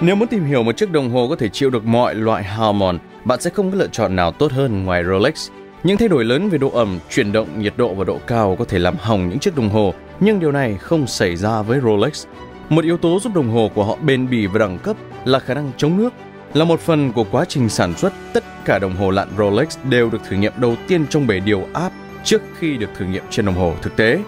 Nếu 0.00 0.16
muốn 0.16 0.28
tìm 0.28 0.44
hiểu 0.44 0.62
một 0.62 0.76
chiếc 0.76 0.90
đồng 0.90 1.10
hồ 1.10 1.26
có 1.30 1.36
thể 1.36 1.48
chịu 1.48 1.70
được 1.70 1.84
mọi 1.84 2.14
loại 2.14 2.44
hao 2.44 2.72
mòn, 2.72 2.98
bạn 3.24 3.40
sẽ 3.40 3.50
không 3.50 3.70
có 3.70 3.78
lựa 3.78 3.86
chọn 3.86 4.16
nào 4.16 4.32
tốt 4.32 4.52
hơn 4.52 4.84
ngoài 4.84 5.04
Rolex. 5.04 5.50
Những 5.82 5.96
thay 5.96 6.08
đổi 6.08 6.24
lớn 6.24 6.48
về 6.48 6.58
độ 6.58 6.70
ẩm, 6.70 6.98
chuyển 7.10 7.32
động, 7.32 7.48
nhiệt 7.58 7.74
độ 7.76 7.94
và 7.94 8.04
độ 8.04 8.18
cao 8.26 8.56
có 8.58 8.64
thể 8.64 8.78
làm 8.78 8.96
hỏng 8.96 9.28
những 9.28 9.38
chiếc 9.38 9.56
đồng 9.56 9.68
hồ, 9.68 9.94
nhưng 10.20 10.40
điều 10.40 10.52
này 10.52 10.76
không 10.80 11.06
xảy 11.06 11.36
ra 11.36 11.62
với 11.62 11.80
Rolex. 11.80 12.26
Một 12.68 12.84
yếu 12.84 12.96
tố 12.96 13.20
giúp 13.20 13.34
đồng 13.34 13.50
hồ 13.50 13.70
của 13.74 13.84
họ 13.84 13.96
bền 14.02 14.30
bỉ 14.30 14.46
và 14.46 14.58
đẳng 14.58 14.78
cấp 14.78 14.96
là 15.24 15.38
khả 15.38 15.54
năng 15.54 15.72
chống 15.76 15.96
nước. 15.96 16.12
Là 16.54 16.64
một 16.64 16.80
phần 16.80 17.12
của 17.12 17.24
quá 17.24 17.44
trình 17.48 17.68
sản 17.68 17.94
xuất, 17.96 18.12
tất 18.32 18.44
cả 18.64 18.78
đồng 18.78 18.96
hồ 18.96 19.10
lặn 19.10 19.28
Rolex 19.38 19.78
đều 19.90 20.10
được 20.10 20.18
thử 20.28 20.36
nghiệm 20.36 20.52
đầu 20.56 20.76
tiên 20.88 21.06
trong 21.10 21.26
bể 21.26 21.40
điều 21.40 21.66
áp 21.72 21.92
trước 22.24 22.42
khi 22.58 22.76
được 22.76 22.90
thử 22.98 23.04
nghiệm 23.04 23.22
trên 23.30 23.46
đồng 23.46 23.54
hồ 23.54 23.74
thực 23.82 23.96
tế. 23.96 24.20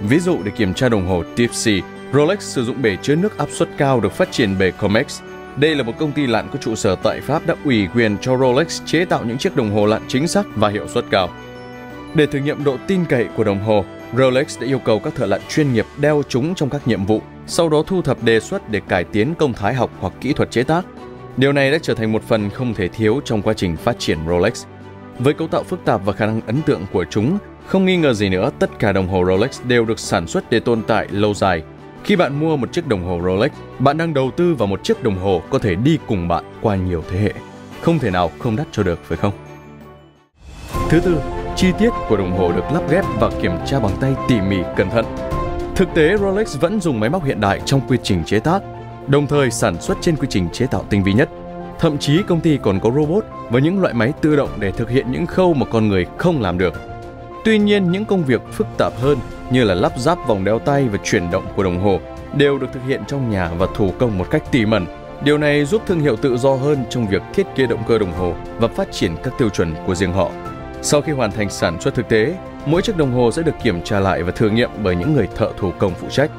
Ví 0.00 0.18
dụ 0.18 0.38
để 0.44 0.50
kiểm 0.56 0.74
tra 0.74 0.88
đồng 0.88 1.06
hồ 1.06 1.22
Tipsy, 1.36 1.82
Rolex 2.12 2.40
sử 2.40 2.64
dụng 2.64 2.82
bể 2.82 2.96
chứa 3.02 3.14
nước 3.14 3.38
áp 3.38 3.48
suất 3.50 3.68
cao 3.76 4.00
được 4.00 4.12
phát 4.12 4.32
triển 4.32 4.56
bởi 4.58 4.72
Comex. 4.72 5.20
Đây 5.56 5.74
là 5.74 5.82
một 5.82 5.92
công 5.98 6.12
ty 6.12 6.26
lặn 6.26 6.48
có 6.52 6.58
trụ 6.58 6.74
sở 6.74 6.96
tại 7.02 7.20
Pháp 7.20 7.46
đã 7.46 7.54
ủy 7.64 7.88
quyền 7.94 8.16
cho 8.18 8.36
Rolex 8.36 8.82
chế 8.86 9.04
tạo 9.04 9.24
những 9.24 9.38
chiếc 9.38 9.56
đồng 9.56 9.74
hồ 9.74 9.86
lặn 9.86 10.02
chính 10.08 10.28
xác 10.28 10.46
và 10.56 10.68
hiệu 10.68 10.88
suất 10.88 11.04
cao. 11.10 11.28
Để 12.14 12.26
thử 12.26 12.38
nghiệm 12.38 12.64
độ 12.64 12.76
tin 12.86 13.04
cậy 13.04 13.26
của 13.36 13.44
đồng 13.44 13.62
hồ, 13.62 13.84
Rolex 14.16 14.60
đã 14.60 14.66
yêu 14.66 14.78
cầu 14.78 14.98
các 14.98 15.14
thợ 15.14 15.26
lặn 15.26 15.40
chuyên 15.48 15.72
nghiệp 15.72 15.86
đeo 15.98 16.22
chúng 16.28 16.54
trong 16.54 16.70
các 16.70 16.88
nhiệm 16.88 17.06
vụ, 17.06 17.22
sau 17.50 17.68
đó 17.68 17.82
thu 17.86 18.02
thập 18.02 18.22
đề 18.22 18.40
xuất 18.40 18.70
để 18.70 18.80
cải 18.88 19.04
tiến 19.04 19.34
công 19.34 19.52
thái 19.52 19.74
học 19.74 19.90
hoặc 20.00 20.12
kỹ 20.20 20.32
thuật 20.32 20.50
chế 20.50 20.62
tác. 20.62 20.84
Điều 21.36 21.52
này 21.52 21.70
đã 21.70 21.78
trở 21.82 21.94
thành 21.94 22.12
một 22.12 22.22
phần 22.22 22.50
không 22.50 22.74
thể 22.74 22.88
thiếu 22.88 23.20
trong 23.24 23.42
quá 23.42 23.54
trình 23.54 23.76
phát 23.76 23.98
triển 23.98 24.18
Rolex. 24.28 24.64
Với 25.18 25.34
cấu 25.34 25.48
tạo 25.48 25.62
phức 25.62 25.84
tạp 25.84 26.04
và 26.04 26.12
khả 26.12 26.26
năng 26.26 26.40
ấn 26.46 26.62
tượng 26.62 26.86
của 26.92 27.04
chúng, 27.10 27.38
không 27.66 27.84
nghi 27.84 27.96
ngờ 27.96 28.12
gì 28.12 28.28
nữa, 28.28 28.50
tất 28.58 28.78
cả 28.78 28.92
đồng 28.92 29.08
hồ 29.08 29.24
Rolex 29.26 29.60
đều 29.64 29.84
được 29.84 29.98
sản 29.98 30.26
xuất 30.26 30.50
để 30.50 30.60
tồn 30.60 30.82
tại 30.82 31.06
lâu 31.10 31.34
dài. 31.34 31.62
Khi 32.04 32.16
bạn 32.16 32.40
mua 32.40 32.56
một 32.56 32.72
chiếc 32.72 32.86
đồng 32.86 33.04
hồ 33.04 33.20
Rolex, 33.24 33.50
bạn 33.78 33.98
đang 33.98 34.14
đầu 34.14 34.30
tư 34.36 34.54
vào 34.54 34.66
một 34.66 34.84
chiếc 34.84 35.02
đồng 35.02 35.18
hồ 35.18 35.42
có 35.50 35.58
thể 35.58 35.74
đi 35.74 35.98
cùng 36.06 36.28
bạn 36.28 36.44
qua 36.60 36.76
nhiều 36.76 37.04
thế 37.10 37.18
hệ. 37.18 37.32
Không 37.80 37.98
thể 37.98 38.10
nào 38.10 38.30
không 38.38 38.56
đắt 38.56 38.66
cho 38.72 38.82
được, 38.82 38.98
phải 39.04 39.18
không? 39.18 39.32
Thứ 40.88 41.00
tư, 41.00 41.20
chi 41.56 41.68
tiết 41.78 41.90
của 42.08 42.16
đồng 42.16 42.38
hồ 42.38 42.52
được 42.52 42.64
lắp 42.72 42.90
ghép 42.90 43.04
và 43.20 43.30
kiểm 43.42 43.52
tra 43.66 43.80
bằng 43.80 43.92
tay 44.00 44.14
tỉ 44.28 44.40
mỉ 44.40 44.56
cẩn 44.76 44.90
thận. 44.90 45.29
Thực 45.76 45.88
tế, 45.94 46.16
Rolex 46.16 46.58
vẫn 46.58 46.80
dùng 46.80 47.00
máy 47.00 47.10
móc 47.10 47.24
hiện 47.24 47.40
đại 47.40 47.60
trong 47.64 47.80
quy 47.88 47.98
trình 48.02 48.24
chế 48.24 48.40
tác, 48.40 48.62
đồng 49.06 49.26
thời 49.26 49.50
sản 49.50 49.80
xuất 49.80 49.98
trên 50.00 50.16
quy 50.16 50.26
trình 50.30 50.48
chế 50.52 50.66
tạo 50.66 50.84
tinh 50.90 51.02
vi 51.02 51.12
nhất. 51.12 51.28
Thậm 51.78 51.98
chí 51.98 52.22
công 52.28 52.40
ty 52.40 52.58
còn 52.62 52.80
có 52.80 52.90
robot 52.90 53.24
và 53.50 53.60
những 53.60 53.80
loại 53.80 53.94
máy 53.94 54.12
tự 54.20 54.36
động 54.36 54.48
để 54.58 54.70
thực 54.70 54.90
hiện 54.90 55.12
những 55.12 55.26
khâu 55.26 55.54
mà 55.54 55.66
con 55.66 55.88
người 55.88 56.06
không 56.18 56.40
làm 56.40 56.58
được. 56.58 56.74
Tuy 57.44 57.58
nhiên, 57.58 57.92
những 57.92 58.04
công 58.04 58.24
việc 58.24 58.40
phức 58.52 58.66
tạp 58.78 58.92
hơn 59.00 59.18
như 59.50 59.64
là 59.64 59.74
lắp 59.74 59.92
ráp 59.96 60.18
vòng 60.26 60.44
đeo 60.44 60.58
tay 60.58 60.88
và 60.88 60.98
chuyển 61.04 61.30
động 61.30 61.44
của 61.56 61.62
đồng 61.62 61.80
hồ 61.80 62.00
đều 62.36 62.58
được 62.58 62.66
thực 62.72 62.82
hiện 62.86 63.02
trong 63.08 63.30
nhà 63.30 63.50
và 63.58 63.66
thủ 63.76 63.92
công 63.98 64.18
một 64.18 64.26
cách 64.30 64.42
tỉ 64.52 64.66
mẩn. 64.66 64.86
Điều 65.24 65.38
này 65.38 65.64
giúp 65.64 65.82
thương 65.86 66.00
hiệu 66.00 66.16
tự 66.16 66.36
do 66.36 66.54
hơn 66.54 66.84
trong 66.90 67.06
việc 67.06 67.22
thiết 67.34 67.46
kế 67.56 67.66
động 67.66 67.82
cơ 67.88 67.98
đồng 67.98 68.12
hồ 68.12 68.34
và 68.58 68.68
phát 68.68 68.92
triển 68.92 69.16
các 69.22 69.34
tiêu 69.38 69.48
chuẩn 69.48 69.74
của 69.86 69.94
riêng 69.94 70.12
họ. 70.12 70.30
Sau 70.82 71.00
khi 71.00 71.12
hoàn 71.12 71.32
thành 71.32 71.50
sản 71.50 71.80
xuất 71.80 71.94
thực 71.94 72.08
tế, 72.08 72.36
mỗi 72.66 72.82
chiếc 72.82 72.96
đồng 72.96 73.12
hồ 73.12 73.30
sẽ 73.30 73.42
được 73.42 73.54
kiểm 73.62 73.82
tra 73.82 74.00
lại 74.00 74.22
và 74.22 74.32
thử 74.32 74.50
nghiệm 74.50 74.70
bởi 74.82 74.96
những 74.96 75.14
người 75.14 75.28
thợ 75.36 75.50
thủ 75.58 75.72
công 75.78 75.92
phụ 75.94 76.06
trách. 76.10 76.30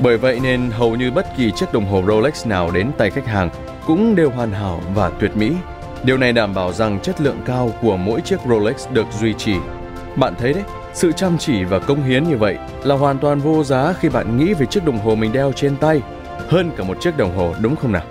Bởi 0.00 0.16
vậy 0.16 0.40
nên 0.42 0.70
hầu 0.70 0.96
như 0.96 1.10
bất 1.10 1.26
kỳ 1.36 1.50
chiếc 1.50 1.72
đồng 1.72 1.86
hồ 1.86 2.02
Rolex 2.06 2.46
nào 2.46 2.70
đến 2.70 2.90
tay 2.98 3.10
khách 3.10 3.26
hàng 3.26 3.50
cũng 3.86 4.14
đều 4.14 4.30
hoàn 4.30 4.52
hảo 4.52 4.80
và 4.94 5.10
tuyệt 5.20 5.36
mỹ. 5.36 5.52
Điều 6.02 6.18
này 6.18 6.32
đảm 6.32 6.54
bảo 6.54 6.72
rằng 6.72 7.00
chất 7.00 7.20
lượng 7.20 7.38
cao 7.46 7.72
của 7.82 7.96
mỗi 7.96 8.20
chiếc 8.20 8.36
Rolex 8.48 8.88
được 8.92 9.06
duy 9.20 9.34
trì. 9.34 9.54
Bạn 10.16 10.34
thấy 10.38 10.52
đấy, 10.52 10.62
sự 10.92 11.12
chăm 11.12 11.38
chỉ 11.38 11.64
và 11.64 11.78
công 11.78 12.02
hiến 12.02 12.24
như 12.24 12.36
vậy 12.36 12.58
là 12.84 12.94
hoàn 12.94 13.18
toàn 13.18 13.40
vô 13.40 13.64
giá 13.64 13.92
khi 14.00 14.08
bạn 14.08 14.36
nghĩ 14.36 14.54
về 14.54 14.66
chiếc 14.66 14.84
đồng 14.84 14.98
hồ 14.98 15.14
mình 15.14 15.32
đeo 15.32 15.52
trên 15.52 15.76
tay 15.76 16.00
hơn 16.48 16.70
cả 16.76 16.84
một 16.84 17.00
chiếc 17.00 17.16
đồng 17.16 17.36
hồ 17.36 17.54
đúng 17.60 17.76
không 17.76 17.92
nào? 17.92 18.04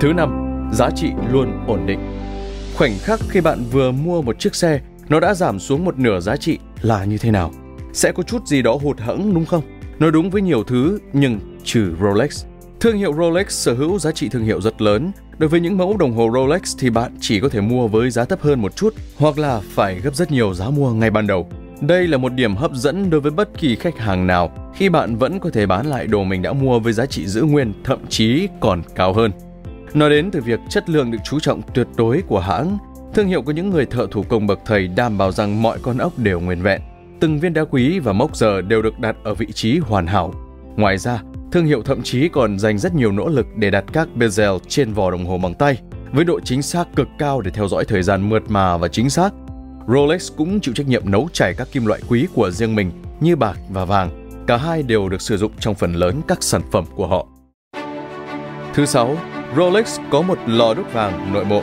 Thứ 0.00 0.12
năm, 0.12 0.48
giá 0.72 0.90
trị 0.96 1.12
luôn 1.32 1.64
ổn 1.66 1.86
định. 1.86 2.00
Khoảnh 2.78 2.98
khắc 2.98 3.20
khi 3.28 3.40
bạn 3.40 3.64
vừa 3.70 3.92
mua 3.92 4.22
một 4.22 4.38
chiếc 4.38 4.54
xe, 4.54 4.80
nó 5.08 5.20
đã 5.20 5.34
giảm 5.34 5.58
xuống 5.58 5.84
một 5.84 5.98
nửa 5.98 6.20
giá 6.20 6.36
trị 6.36 6.58
là 6.82 7.04
như 7.04 7.18
thế 7.18 7.30
nào? 7.30 7.52
Sẽ 7.92 8.12
có 8.12 8.22
chút 8.22 8.46
gì 8.46 8.62
đó 8.62 8.78
hụt 8.82 8.98
hẫng 8.98 9.34
đúng 9.34 9.46
không? 9.46 9.62
Nói 9.98 10.10
đúng 10.10 10.30
với 10.30 10.42
nhiều 10.42 10.64
thứ 10.64 10.98
nhưng 11.12 11.40
trừ 11.64 11.94
Rolex. 12.02 12.44
Thương 12.80 12.98
hiệu 12.98 13.14
Rolex 13.14 13.46
sở 13.48 13.74
hữu 13.74 13.98
giá 13.98 14.12
trị 14.12 14.28
thương 14.28 14.44
hiệu 14.44 14.60
rất 14.60 14.82
lớn. 14.82 15.12
Đối 15.38 15.48
với 15.48 15.60
những 15.60 15.78
mẫu 15.78 15.96
đồng 15.96 16.12
hồ 16.12 16.30
Rolex 16.34 16.76
thì 16.78 16.90
bạn 16.90 17.16
chỉ 17.20 17.40
có 17.40 17.48
thể 17.48 17.60
mua 17.60 17.88
với 17.88 18.10
giá 18.10 18.24
thấp 18.24 18.42
hơn 18.42 18.62
một 18.62 18.76
chút 18.76 18.94
hoặc 19.16 19.38
là 19.38 19.60
phải 19.74 20.00
gấp 20.00 20.14
rất 20.14 20.30
nhiều 20.30 20.54
giá 20.54 20.70
mua 20.70 20.92
ngay 20.92 21.10
ban 21.10 21.26
đầu. 21.26 21.48
Đây 21.80 22.06
là 22.06 22.18
một 22.18 22.32
điểm 22.32 22.56
hấp 22.56 22.72
dẫn 22.74 23.10
đối 23.10 23.20
với 23.20 23.30
bất 23.30 23.58
kỳ 23.58 23.76
khách 23.76 23.98
hàng 23.98 24.26
nào 24.26 24.72
khi 24.74 24.88
bạn 24.88 25.16
vẫn 25.16 25.40
có 25.40 25.50
thể 25.50 25.66
bán 25.66 25.86
lại 25.86 26.06
đồ 26.06 26.24
mình 26.24 26.42
đã 26.42 26.52
mua 26.52 26.78
với 26.78 26.92
giá 26.92 27.06
trị 27.06 27.26
giữ 27.26 27.42
nguyên, 27.42 27.72
thậm 27.84 27.98
chí 28.08 28.48
còn 28.60 28.82
cao 28.94 29.12
hơn. 29.12 29.30
Nói 29.94 30.10
đến 30.10 30.30
từ 30.30 30.40
việc 30.40 30.60
chất 30.68 30.90
lượng 30.90 31.10
được 31.10 31.18
chú 31.24 31.40
trọng 31.40 31.62
tuyệt 31.74 31.86
đối 31.96 32.22
của 32.22 32.40
hãng, 32.40 32.78
thương 33.14 33.28
hiệu 33.28 33.42
của 33.42 33.52
những 33.52 33.70
người 33.70 33.86
thợ 33.86 34.06
thủ 34.10 34.22
công 34.28 34.46
bậc 34.46 34.58
thầy 34.66 34.88
đảm 34.88 35.18
bảo 35.18 35.32
rằng 35.32 35.62
mọi 35.62 35.78
con 35.82 35.98
ốc 35.98 36.18
đều 36.18 36.40
nguyên 36.40 36.62
vẹn. 36.62 36.80
Từng 37.20 37.38
viên 37.38 37.54
đá 37.54 37.64
quý 37.64 37.98
và 37.98 38.12
mốc 38.12 38.36
giờ 38.36 38.60
đều 38.60 38.82
được 38.82 38.98
đặt 38.98 39.16
ở 39.24 39.34
vị 39.34 39.46
trí 39.54 39.78
hoàn 39.78 40.06
hảo. 40.06 40.34
Ngoài 40.76 40.98
ra, 40.98 41.22
thương 41.52 41.66
hiệu 41.66 41.82
thậm 41.82 42.02
chí 42.02 42.28
còn 42.28 42.58
dành 42.58 42.78
rất 42.78 42.94
nhiều 42.94 43.12
nỗ 43.12 43.28
lực 43.28 43.46
để 43.56 43.70
đặt 43.70 43.84
các 43.92 44.08
bezel 44.16 44.58
trên 44.68 44.92
vỏ 44.92 45.10
đồng 45.10 45.26
hồ 45.26 45.38
bằng 45.38 45.54
tay, 45.54 45.78
với 46.12 46.24
độ 46.24 46.40
chính 46.40 46.62
xác 46.62 46.96
cực 46.96 47.08
cao 47.18 47.40
để 47.40 47.50
theo 47.50 47.68
dõi 47.68 47.84
thời 47.84 48.02
gian 48.02 48.28
mượt 48.28 48.42
mà 48.48 48.76
và 48.76 48.88
chính 48.88 49.10
xác. 49.10 49.30
Rolex 49.88 50.32
cũng 50.36 50.60
chịu 50.60 50.74
trách 50.74 50.86
nhiệm 50.88 51.10
nấu 51.10 51.28
chảy 51.32 51.54
các 51.54 51.68
kim 51.72 51.86
loại 51.86 52.00
quý 52.08 52.26
của 52.34 52.50
riêng 52.50 52.74
mình 52.74 52.90
như 53.20 53.36
bạc 53.36 53.58
và 53.70 53.84
vàng. 53.84 54.28
Cả 54.46 54.56
hai 54.56 54.82
đều 54.82 55.08
được 55.08 55.20
sử 55.20 55.36
dụng 55.36 55.52
trong 55.60 55.74
phần 55.74 55.92
lớn 55.92 56.20
các 56.28 56.42
sản 56.42 56.62
phẩm 56.72 56.84
của 56.94 57.06
họ. 57.06 57.26
Thứ 58.74 58.86
sáu, 58.86 59.16
Rolex 59.56 60.00
có 60.10 60.22
một 60.22 60.38
lò 60.46 60.74
đúc 60.74 60.92
vàng 60.92 61.32
nội 61.32 61.44
bộ. 61.44 61.62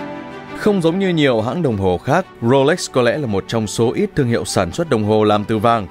Không 0.57 0.81
giống 0.81 0.99
như 0.99 1.09
nhiều 1.09 1.41
hãng 1.41 1.61
đồng 1.61 1.77
hồ 1.77 1.97
khác, 1.97 2.25
Rolex 2.41 2.91
có 2.91 3.01
lẽ 3.01 3.17
là 3.17 3.27
một 3.27 3.43
trong 3.47 3.67
số 3.67 3.91
ít 3.93 4.09
thương 4.15 4.27
hiệu 4.27 4.45
sản 4.45 4.71
xuất 4.71 4.89
đồng 4.89 5.03
hồ 5.03 5.23
làm 5.23 5.45
từ 5.45 5.57
vàng. 5.57 5.87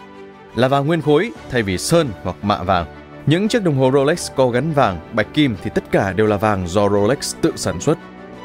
Là 0.55 0.69
vàng 0.69 0.87
nguyên 0.87 1.03
khối 1.03 1.33
thay 1.51 1.63
vì 1.63 1.79
sơn 1.79 2.09
hoặc 2.23 2.37
mạ 2.43 2.63
vàng. 2.63 2.87
Những 3.27 3.49
chiếc 3.49 3.63
đồng 3.63 3.79
hồ 3.79 3.91
Rolex 3.95 4.31
có 4.37 4.49
gắn 4.49 4.73
vàng, 4.73 5.01
bạch 5.13 5.35
kim 5.35 5.57
thì 5.63 5.71
tất 5.75 5.85
cả 5.91 6.13
đều 6.13 6.27
là 6.27 6.37
vàng 6.37 6.69
do 6.69 6.89
Rolex 6.89 7.35
tự 7.41 7.53
sản 7.57 7.81
xuất. 7.81 7.99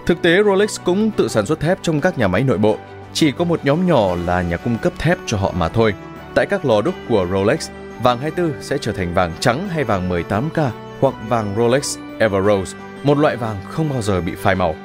Thực 0.06 0.22
tế, 0.22 0.44
Rolex 0.44 0.80
cũng 0.86 1.12
tự 1.12 1.28
sản 1.28 1.46
xuất 1.46 1.60
thép 1.60 1.78
trong 1.82 2.02
các 2.02 2.18
nhà 2.18 2.28
máy 2.28 2.44
nội 2.44 2.58
bộ. 2.58 2.78
Chỉ 3.14 3.32
có 3.32 3.46
một 3.46 3.60
nhóm 3.64 3.88
nhỏ 3.88 4.16
là 4.26 4.42
nhà 4.42 4.58
cung 4.58 4.78
cấp 4.78 4.94
thép 4.98 5.18
cho 5.26 5.38
họ 5.38 5.54
mà 5.58 5.70
thôi. 5.70 5.94
Tại 6.36 6.46
các 6.46 6.66
lò 6.66 6.82
đúc 6.82 6.96
của 7.10 7.28
Rolex, 7.32 7.70
vàng 8.04 8.20
24 8.20 8.62
sẽ 8.62 8.78
trở 8.78 8.92
thành 8.92 9.14
vàng 9.14 9.32
trắng 9.40 9.70
hay 9.70 9.84
vàng 9.84 10.10
18K 10.10 10.70
hoặc 11.00 11.14
vàng 11.30 11.54
Rolex 11.58 11.98
Everose 12.20 12.78
một 13.04 13.18
loại 13.18 13.36
vàng 13.36 13.56
không 13.70 13.90
bao 13.90 14.02
giờ 14.02 14.22
bị 14.22 14.36
phai 14.36 14.56
màu. 14.56 14.76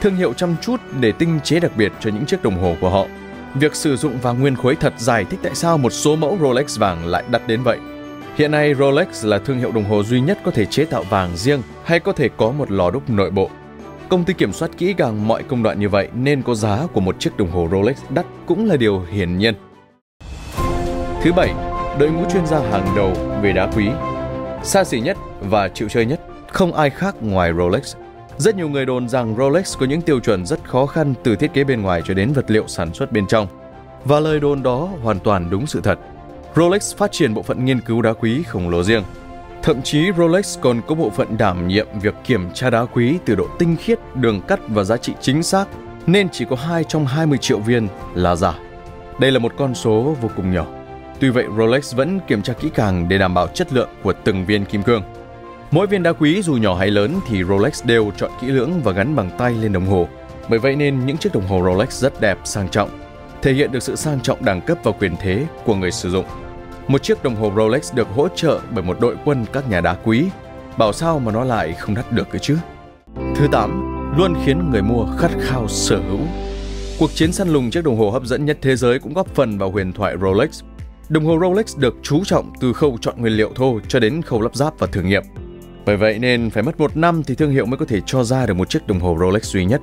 Thương 0.00 0.16
hiệu 0.16 0.32
chăm 0.32 0.56
chút 0.60 0.80
để 1.00 1.12
tinh 1.12 1.40
chế 1.44 1.60
đặc 1.60 1.72
biệt 1.76 1.92
cho 2.00 2.10
những 2.10 2.26
chiếc 2.26 2.42
đồng 2.42 2.62
hồ 2.62 2.76
của 2.80 2.90
họ. 2.90 3.06
Việc 3.54 3.74
sử 3.74 3.96
dụng 3.96 4.18
vàng 4.18 4.40
nguyên 4.40 4.56
khối 4.56 4.76
thật 4.76 4.92
giải 4.98 5.24
thích 5.24 5.40
tại 5.42 5.54
sao 5.54 5.78
một 5.78 5.90
số 5.90 6.16
mẫu 6.16 6.38
Rolex 6.40 6.78
vàng 6.78 7.06
lại 7.06 7.24
đắt 7.30 7.46
đến 7.46 7.62
vậy. 7.62 7.78
Hiện 8.36 8.50
nay 8.50 8.74
Rolex 8.74 9.24
là 9.24 9.38
thương 9.38 9.58
hiệu 9.58 9.72
đồng 9.72 9.84
hồ 9.84 10.02
duy 10.02 10.20
nhất 10.20 10.38
có 10.44 10.50
thể 10.50 10.66
chế 10.66 10.84
tạo 10.84 11.02
vàng 11.02 11.36
riêng 11.36 11.62
hay 11.84 12.00
có 12.00 12.12
thể 12.12 12.28
có 12.36 12.50
một 12.50 12.70
lò 12.70 12.90
đúc 12.90 13.10
nội 13.10 13.30
bộ. 13.30 13.50
Công 14.08 14.24
ty 14.24 14.34
kiểm 14.34 14.52
soát 14.52 14.70
kỹ 14.78 14.94
càng 14.96 15.28
mọi 15.28 15.42
công 15.42 15.62
đoạn 15.62 15.80
như 15.80 15.88
vậy 15.88 16.08
nên 16.14 16.42
có 16.42 16.54
giá 16.54 16.86
của 16.92 17.00
một 17.00 17.20
chiếc 17.20 17.36
đồng 17.36 17.50
hồ 17.50 17.68
Rolex 17.72 17.96
đắt 18.10 18.26
cũng 18.46 18.68
là 18.68 18.76
điều 18.76 19.00
hiển 19.12 19.38
nhiên. 19.38 19.54
Thứ 21.22 21.32
bảy, 21.32 21.54
đội 21.98 22.10
ngũ 22.10 22.24
chuyên 22.32 22.46
gia 22.46 22.60
hàng 22.60 22.92
đầu 22.96 23.12
về 23.42 23.52
đá 23.52 23.70
quý. 23.76 23.88
Xa 24.62 24.84
xỉ 24.84 25.00
nhất 25.00 25.16
và 25.40 25.68
chịu 25.68 25.88
chơi 25.88 26.06
nhất 26.06 26.20
không 26.52 26.72
ai 26.72 26.90
khác 26.90 27.14
ngoài 27.20 27.52
Rolex. 27.58 27.96
Rất 28.38 28.56
nhiều 28.56 28.68
người 28.68 28.86
đồn 28.86 29.08
rằng 29.08 29.36
Rolex 29.38 29.78
có 29.78 29.86
những 29.86 30.02
tiêu 30.02 30.20
chuẩn 30.20 30.46
rất 30.46 30.64
khó 30.64 30.86
khăn 30.86 31.14
từ 31.22 31.36
thiết 31.36 31.52
kế 31.54 31.64
bên 31.64 31.82
ngoài 31.82 32.02
cho 32.04 32.14
đến 32.14 32.32
vật 32.32 32.50
liệu 32.50 32.64
sản 32.68 32.94
xuất 32.94 33.12
bên 33.12 33.26
trong. 33.26 33.46
Và 34.04 34.20
lời 34.20 34.40
đồn 34.40 34.62
đó 34.62 34.88
hoàn 35.02 35.18
toàn 35.18 35.50
đúng 35.50 35.66
sự 35.66 35.80
thật. 35.80 35.98
Rolex 36.56 36.96
phát 36.96 37.12
triển 37.12 37.34
bộ 37.34 37.42
phận 37.42 37.64
nghiên 37.64 37.80
cứu 37.80 38.02
đá 38.02 38.12
quý 38.12 38.42
khổng 38.42 38.68
lồ 38.68 38.82
riêng. 38.82 39.02
Thậm 39.62 39.82
chí 39.82 40.12
Rolex 40.18 40.58
còn 40.60 40.80
có 40.86 40.94
bộ 40.94 41.10
phận 41.10 41.38
đảm 41.38 41.68
nhiệm 41.68 41.86
việc 42.02 42.14
kiểm 42.24 42.50
tra 42.54 42.70
đá 42.70 42.84
quý 42.84 43.18
từ 43.24 43.34
độ 43.34 43.46
tinh 43.58 43.76
khiết, 43.76 43.98
đường 44.14 44.40
cắt 44.48 44.60
và 44.68 44.84
giá 44.84 44.96
trị 44.96 45.12
chính 45.20 45.42
xác, 45.42 45.66
nên 46.06 46.28
chỉ 46.28 46.44
có 46.50 46.56
2 46.56 46.84
trong 46.84 47.06
20 47.06 47.38
triệu 47.38 47.58
viên 47.58 47.88
là 48.14 48.36
giả. 48.36 48.54
Đây 49.20 49.32
là 49.32 49.38
một 49.38 49.52
con 49.58 49.74
số 49.74 50.16
vô 50.20 50.28
cùng 50.36 50.52
nhỏ. 50.52 50.66
Tuy 51.20 51.30
vậy, 51.30 51.44
Rolex 51.58 51.94
vẫn 51.94 52.20
kiểm 52.26 52.42
tra 52.42 52.52
kỹ 52.52 52.70
càng 52.74 53.08
để 53.08 53.18
đảm 53.18 53.34
bảo 53.34 53.46
chất 53.46 53.72
lượng 53.72 53.88
của 54.02 54.12
từng 54.12 54.46
viên 54.46 54.64
kim 54.64 54.82
cương. 54.82 55.02
Mỗi 55.72 55.86
viên 55.86 56.02
đá 56.02 56.12
quý 56.12 56.42
dù 56.42 56.54
nhỏ 56.54 56.74
hay 56.74 56.90
lớn 56.90 57.20
thì 57.28 57.44
Rolex 57.44 57.84
đều 57.84 58.12
chọn 58.16 58.30
kỹ 58.40 58.46
lưỡng 58.46 58.80
và 58.84 58.92
gắn 58.92 59.16
bằng 59.16 59.30
tay 59.38 59.54
lên 59.54 59.72
đồng 59.72 59.86
hồ. 59.86 60.08
Bởi 60.48 60.58
vậy 60.58 60.76
nên 60.76 61.06
những 61.06 61.16
chiếc 61.16 61.34
đồng 61.34 61.46
hồ 61.46 61.62
Rolex 61.64 62.02
rất 62.02 62.20
đẹp, 62.20 62.38
sang 62.44 62.68
trọng, 62.68 62.90
thể 63.42 63.52
hiện 63.52 63.72
được 63.72 63.82
sự 63.82 63.96
sang 63.96 64.20
trọng 64.20 64.44
đẳng 64.44 64.60
cấp 64.60 64.78
và 64.82 64.92
quyền 64.92 65.16
thế 65.20 65.46
của 65.64 65.74
người 65.74 65.90
sử 65.90 66.10
dụng. 66.10 66.24
Một 66.88 67.02
chiếc 67.02 67.22
đồng 67.22 67.34
hồ 67.34 67.52
Rolex 67.56 67.94
được 67.94 68.08
hỗ 68.08 68.28
trợ 68.28 68.60
bởi 68.70 68.84
một 68.84 69.00
đội 69.00 69.16
quân 69.24 69.46
các 69.52 69.70
nhà 69.70 69.80
đá 69.80 69.94
quý. 70.04 70.24
Bảo 70.78 70.92
sao 70.92 71.18
mà 71.18 71.32
nó 71.32 71.44
lại 71.44 71.72
không 71.72 71.94
đắt 71.94 72.12
được 72.12 72.28
cơ 72.30 72.38
chứ? 72.38 72.56
Thứ 73.36 73.46
8. 73.52 74.14
Luôn 74.18 74.34
khiến 74.44 74.70
người 74.70 74.82
mua 74.82 75.06
khát 75.18 75.30
khao 75.40 75.68
sở 75.68 76.00
hữu. 76.08 76.20
Cuộc 76.98 77.10
chiến 77.14 77.32
săn 77.32 77.48
lùng 77.48 77.70
chiếc 77.70 77.84
đồng 77.84 77.98
hồ 77.98 78.10
hấp 78.10 78.24
dẫn 78.24 78.44
nhất 78.44 78.58
thế 78.62 78.76
giới 78.76 78.98
cũng 78.98 79.14
góp 79.14 79.34
phần 79.34 79.58
vào 79.58 79.70
huyền 79.70 79.92
thoại 79.92 80.16
Rolex. 80.22 80.62
Đồng 81.08 81.24
hồ 81.24 81.38
Rolex 81.40 81.76
được 81.76 81.96
chú 82.02 82.24
trọng 82.24 82.52
từ 82.60 82.72
khâu 82.72 82.98
chọn 83.00 83.14
nguyên 83.18 83.32
liệu 83.32 83.50
thô 83.54 83.80
cho 83.88 84.00
đến 84.00 84.22
khâu 84.22 84.40
lắp 84.40 84.56
ráp 84.56 84.78
và 84.78 84.86
thử 84.86 85.02
nghiệm. 85.02 85.22
Bởi 85.86 85.96
vậy 85.96 86.18
nên 86.18 86.50
phải 86.50 86.62
mất 86.62 86.80
một 86.80 86.96
năm 86.96 87.22
thì 87.22 87.34
thương 87.34 87.50
hiệu 87.50 87.66
mới 87.66 87.78
có 87.78 87.84
thể 87.84 88.00
cho 88.06 88.24
ra 88.24 88.46
được 88.46 88.54
một 88.54 88.70
chiếc 88.70 88.86
đồng 88.86 89.00
hồ 89.00 89.16
Rolex 89.20 89.42
duy 89.42 89.64
nhất. 89.64 89.80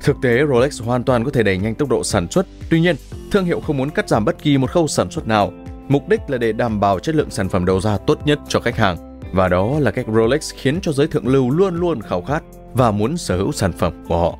Thực 0.00 0.16
tế, 0.22 0.46
Rolex 0.48 0.82
hoàn 0.82 1.04
toàn 1.04 1.24
có 1.24 1.30
thể 1.30 1.42
đẩy 1.42 1.58
nhanh 1.58 1.74
tốc 1.74 1.88
độ 1.88 2.04
sản 2.04 2.30
xuất. 2.30 2.46
Tuy 2.70 2.80
nhiên, 2.80 2.96
thương 3.30 3.44
hiệu 3.44 3.60
không 3.60 3.76
muốn 3.76 3.90
cắt 3.90 4.08
giảm 4.08 4.24
bất 4.24 4.42
kỳ 4.42 4.58
một 4.58 4.70
khâu 4.70 4.88
sản 4.88 5.10
xuất 5.10 5.26
nào. 5.26 5.52
Mục 5.88 6.08
đích 6.08 6.20
là 6.28 6.38
để 6.38 6.52
đảm 6.52 6.80
bảo 6.80 6.98
chất 6.98 7.14
lượng 7.14 7.30
sản 7.30 7.48
phẩm 7.48 7.64
đầu 7.64 7.80
ra 7.80 7.98
tốt 7.98 8.18
nhất 8.24 8.38
cho 8.48 8.60
khách 8.60 8.76
hàng. 8.76 9.18
Và 9.32 9.48
đó 9.48 9.78
là 9.78 9.90
cách 9.90 10.06
Rolex 10.14 10.54
khiến 10.54 10.80
cho 10.82 10.92
giới 10.92 11.06
thượng 11.06 11.28
lưu 11.28 11.50
luôn 11.50 11.76
luôn 11.76 12.00
khao 12.00 12.22
khát 12.22 12.42
và 12.74 12.90
muốn 12.90 13.16
sở 13.16 13.36
hữu 13.36 13.52
sản 13.52 13.72
phẩm 13.72 14.04
của 14.08 14.18
họ. 14.18 14.38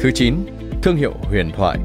Thứ 0.00 0.10
9. 0.14 0.34
Thương 0.82 0.96
hiệu 0.96 1.12
huyền 1.22 1.50
thoại 1.56 1.78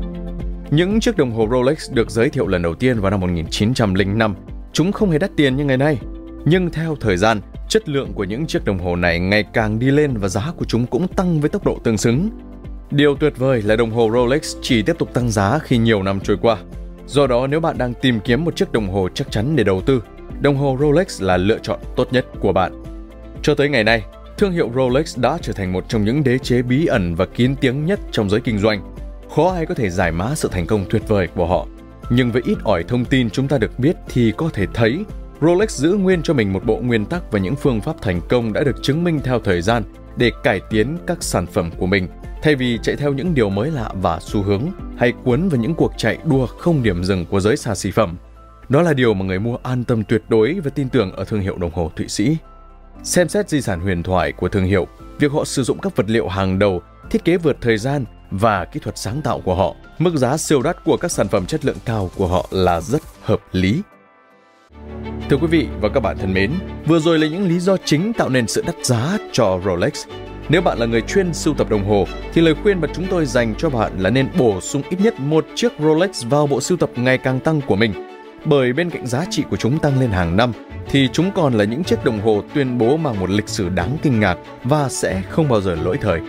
Những 0.71 0.99
chiếc 0.99 1.17
đồng 1.17 1.31
hồ 1.31 1.47
Rolex 1.51 1.91
được 1.91 2.11
giới 2.11 2.29
thiệu 2.29 2.47
lần 2.47 2.61
đầu 2.61 2.75
tiên 2.75 2.99
vào 2.99 3.11
năm 3.11 3.19
1905. 3.19 4.35
Chúng 4.73 4.91
không 4.91 5.11
hề 5.11 5.17
đắt 5.17 5.31
tiền 5.37 5.57
như 5.57 5.65
ngày 5.65 5.77
nay. 5.77 5.97
Nhưng 6.45 6.71
theo 6.71 6.95
thời 7.01 7.17
gian, 7.17 7.41
Chất 7.71 7.89
lượng 7.89 8.13
của 8.13 8.23
những 8.23 8.47
chiếc 8.47 8.65
đồng 8.65 8.79
hồ 8.79 8.95
này 8.95 9.19
ngày 9.19 9.43
càng 9.53 9.79
đi 9.79 9.91
lên 9.91 10.17
và 10.17 10.27
giá 10.27 10.51
của 10.57 10.65
chúng 10.65 10.85
cũng 10.85 11.07
tăng 11.07 11.39
với 11.41 11.49
tốc 11.49 11.65
độ 11.65 11.77
tương 11.83 11.97
xứng. 11.97 12.29
Điều 12.91 13.15
tuyệt 13.15 13.33
vời 13.37 13.61
là 13.61 13.75
đồng 13.75 13.91
hồ 13.91 14.09
Rolex 14.13 14.55
chỉ 14.61 14.81
tiếp 14.81 14.95
tục 14.99 15.13
tăng 15.13 15.29
giá 15.29 15.59
khi 15.59 15.77
nhiều 15.77 16.03
năm 16.03 16.19
trôi 16.19 16.37
qua. 16.41 16.57
Do 17.07 17.27
đó 17.27 17.47
nếu 17.47 17.59
bạn 17.59 17.77
đang 17.77 17.93
tìm 17.93 18.19
kiếm 18.19 18.45
một 18.45 18.55
chiếc 18.55 18.71
đồng 18.71 18.89
hồ 18.89 19.09
chắc 19.13 19.31
chắn 19.31 19.55
để 19.55 19.63
đầu 19.63 19.81
tư, 19.81 20.03
đồng 20.41 20.57
hồ 20.57 20.77
Rolex 20.79 21.21
là 21.21 21.37
lựa 21.37 21.57
chọn 21.61 21.79
tốt 21.95 22.07
nhất 22.11 22.25
của 22.39 22.53
bạn. 22.53 22.83
Cho 23.41 23.55
tới 23.55 23.69
ngày 23.69 23.83
nay, 23.83 24.03
thương 24.37 24.51
hiệu 24.51 24.71
Rolex 24.75 25.17
đã 25.17 25.37
trở 25.41 25.53
thành 25.53 25.73
một 25.73 25.89
trong 25.89 26.05
những 26.05 26.23
đế 26.23 26.37
chế 26.37 26.61
bí 26.61 26.85
ẩn 26.85 27.15
và 27.15 27.25
kín 27.25 27.55
tiếng 27.61 27.85
nhất 27.85 27.99
trong 28.11 28.29
giới 28.29 28.41
kinh 28.41 28.59
doanh. 28.59 28.95
Khó 29.35 29.51
ai 29.51 29.65
có 29.65 29.73
thể 29.73 29.89
giải 29.89 30.11
mã 30.11 30.35
sự 30.35 30.49
thành 30.51 30.67
công 30.67 30.85
tuyệt 30.89 31.07
vời 31.07 31.27
của 31.35 31.45
họ. 31.45 31.67
Nhưng 32.09 32.31
với 32.31 32.41
ít 32.45 32.57
ỏi 32.63 32.83
thông 32.83 33.05
tin 33.05 33.29
chúng 33.29 33.47
ta 33.47 33.57
được 33.57 33.79
biết 33.79 33.95
thì 34.09 34.33
có 34.37 34.49
thể 34.53 34.65
thấy 34.73 35.03
Rolex 35.41 35.71
giữ 35.71 35.93
nguyên 35.93 36.23
cho 36.23 36.33
mình 36.33 36.53
một 36.53 36.65
bộ 36.65 36.77
nguyên 36.77 37.05
tắc 37.05 37.31
và 37.31 37.39
những 37.39 37.55
phương 37.55 37.81
pháp 37.81 38.01
thành 38.01 38.21
công 38.29 38.53
đã 38.53 38.63
được 38.63 38.75
chứng 38.83 39.03
minh 39.03 39.19
theo 39.23 39.39
thời 39.39 39.61
gian 39.61 39.83
để 40.17 40.31
cải 40.43 40.61
tiến 40.69 40.97
các 41.07 41.23
sản 41.23 41.45
phẩm 41.45 41.71
của 41.77 41.85
mình 41.85 42.07
thay 42.43 42.55
vì 42.55 42.79
chạy 42.83 42.95
theo 42.95 43.13
những 43.13 43.33
điều 43.33 43.49
mới 43.49 43.71
lạ 43.71 43.91
và 44.01 44.19
xu 44.21 44.41
hướng 44.41 44.61
hay 44.97 45.13
cuốn 45.23 45.49
vào 45.49 45.61
những 45.61 45.75
cuộc 45.75 45.93
chạy 45.97 46.17
đua 46.25 46.45
không 46.45 46.83
điểm 46.83 47.03
dừng 47.03 47.25
của 47.25 47.39
giới 47.39 47.57
xa 47.57 47.75
xỉ 47.75 47.91
phẩm. 47.91 48.17
Đó 48.69 48.81
là 48.81 48.93
điều 48.93 49.13
mà 49.13 49.25
người 49.25 49.39
mua 49.39 49.57
an 49.63 49.83
tâm 49.83 50.03
tuyệt 50.03 50.23
đối 50.29 50.59
và 50.63 50.69
tin 50.69 50.89
tưởng 50.89 51.11
ở 51.11 51.23
thương 51.23 51.41
hiệu 51.41 51.57
đồng 51.57 51.71
hồ 51.71 51.91
Thụy 51.95 52.07
Sĩ. 52.07 52.37
Xem 53.03 53.29
xét 53.29 53.49
di 53.49 53.61
sản 53.61 53.79
huyền 53.79 54.03
thoại 54.03 54.31
của 54.31 54.49
thương 54.49 54.65
hiệu, 54.65 54.87
việc 55.19 55.31
họ 55.31 55.45
sử 55.45 55.63
dụng 55.63 55.77
các 55.81 55.95
vật 55.95 56.09
liệu 56.09 56.27
hàng 56.27 56.59
đầu, 56.59 56.81
thiết 57.09 57.25
kế 57.25 57.37
vượt 57.37 57.57
thời 57.61 57.77
gian 57.77 58.05
và 58.31 58.65
kỹ 58.65 58.79
thuật 58.83 58.97
sáng 58.97 59.21
tạo 59.21 59.41
của 59.45 59.55
họ, 59.55 59.75
mức 59.99 60.15
giá 60.15 60.37
siêu 60.37 60.61
đắt 60.61 60.83
của 60.85 60.97
các 60.97 61.11
sản 61.11 61.27
phẩm 61.27 61.45
chất 61.45 61.65
lượng 61.65 61.77
cao 61.85 62.09
của 62.17 62.27
họ 62.27 62.47
là 62.51 62.81
rất 62.81 63.01
hợp 63.21 63.39
lý. 63.51 63.81
Thưa 65.31 65.37
quý 65.37 65.47
vị 65.47 65.67
và 65.81 65.89
các 65.89 65.99
bạn 65.99 66.17
thân 66.17 66.33
mến, 66.33 66.51
vừa 66.85 66.99
rồi 66.99 67.19
là 67.19 67.27
những 67.27 67.47
lý 67.47 67.59
do 67.59 67.77
chính 67.85 68.13
tạo 68.13 68.29
nên 68.29 68.47
sự 68.47 68.63
đắt 68.65 68.75
giá 68.85 69.17
cho 69.31 69.59
Rolex. 69.65 70.05
Nếu 70.49 70.61
bạn 70.61 70.77
là 70.79 70.85
người 70.85 71.01
chuyên 71.01 71.33
sưu 71.33 71.53
tập 71.53 71.69
đồng 71.69 71.85
hồ, 71.85 72.07
thì 72.33 72.41
lời 72.41 72.55
khuyên 72.63 72.81
mà 72.81 72.87
chúng 72.93 73.05
tôi 73.09 73.25
dành 73.25 73.55
cho 73.57 73.69
bạn 73.69 73.91
là 73.99 74.09
nên 74.09 74.27
bổ 74.37 74.61
sung 74.61 74.81
ít 74.89 74.99
nhất 75.01 75.19
một 75.19 75.45
chiếc 75.55 75.71
Rolex 75.79 76.25
vào 76.25 76.47
bộ 76.47 76.61
sưu 76.61 76.77
tập 76.77 76.89
ngày 76.95 77.17
càng 77.17 77.39
tăng 77.39 77.61
của 77.61 77.75
mình. 77.75 77.93
Bởi 78.45 78.73
bên 78.73 78.89
cạnh 78.89 79.07
giá 79.07 79.25
trị 79.29 79.43
của 79.49 79.57
chúng 79.57 79.79
tăng 79.79 79.99
lên 79.99 80.09
hàng 80.09 80.37
năm, 80.37 80.51
thì 80.87 81.09
chúng 81.13 81.31
còn 81.31 81.53
là 81.53 81.63
những 81.63 81.83
chiếc 81.83 82.05
đồng 82.05 82.21
hồ 82.21 82.43
tuyên 82.53 82.77
bố 82.77 82.97
mang 82.97 83.19
một 83.19 83.29
lịch 83.29 83.49
sử 83.49 83.69
đáng 83.69 83.97
kinh 84.01 84.19
ngạc 84.19 84.37
và 84.63 84.89
sẽ 84.89 85.21
không 85.29 85.49
bao 85.49 85.61
giờ 85.61 85.75
lỗi 85.75 85.97
thời. 86.01 86.19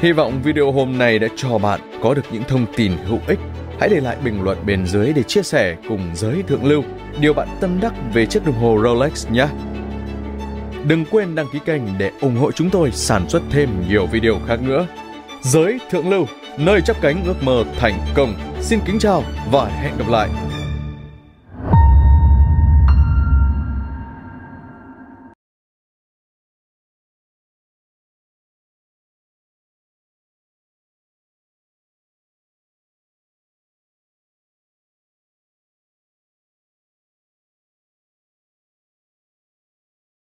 Hy 0.00 0.12
vọng 0.12 0.40
video 0.44 0.72
hôm 0.72 0.98
nay 0.98 1.18
đã 1.18 1.28
cho 1.36 1.58
bạn 1.58 1.80
có 2.02 2.14
được 2.14 2.24
những 2.32 2.44
thông 2.48 2.66
tin 2.76 2.92
hữu 3.06 3.18
ích 3.26 3.38
Hãy 3.80 3.88
để 3.88 4.00
lại 4.00 4.16
bình 4.24 4.42
luận 4.42 4.58
bên 4.66 4.86
dưới 4.86 5.12
để 5.12 5.22
chia 5.22 5.42
sẻ 5.42 5.76
cùng 5.88 6.10
giới 6.14 6.42
thượng 6.42 6.64
lưu 6.64 6.82
điều 7.20 7.34
bạn 7.34 7.48
tâm 7.60 7.80
đắc 7.80 7.94
về 8.12 8.26
chiếc 8.26 8.46
đồng 8.46 8.54
hồ 8.54 8.78
Rolex 8.82 9.26
nhé. 9.30 9.46
Đừng 10.84 11.04
quên 11.10 11.34
đăng 11.34 11.46
ký 11.52 11.58
kênh 11.64 11.82
để 11.98 12.10
ủng 12.20 12.36
hộ 12.36 12.52
chúng 12.52 12.70
tôi 12.70 12.90
sản 12.92 13.28
xuất 13.28 13.42
thêm 13.50 13.68
nhiều 13.88 14.06
video 14.06 14.34
khác 14.46 14.62
nữa. 14.62 14.86
Giới 15.42 15.78
thượng 15.90 16.10
lưu, 16.10 16.26
nơi 16.58 16.80
chấp 16.80 17.00
cánh 17.00 17.24
ước 17.24 17.42
mơ 17.42 17.64
thành 17.78 17.98
công. 18.14 18.34
Xin 18.60 18.80
kính 18.86 18.98
chào 18.98 19.24
và 19.50 19.66
hẹn 19.66 19.92
gặp 19.98 20.08
lại. 20.08 20.28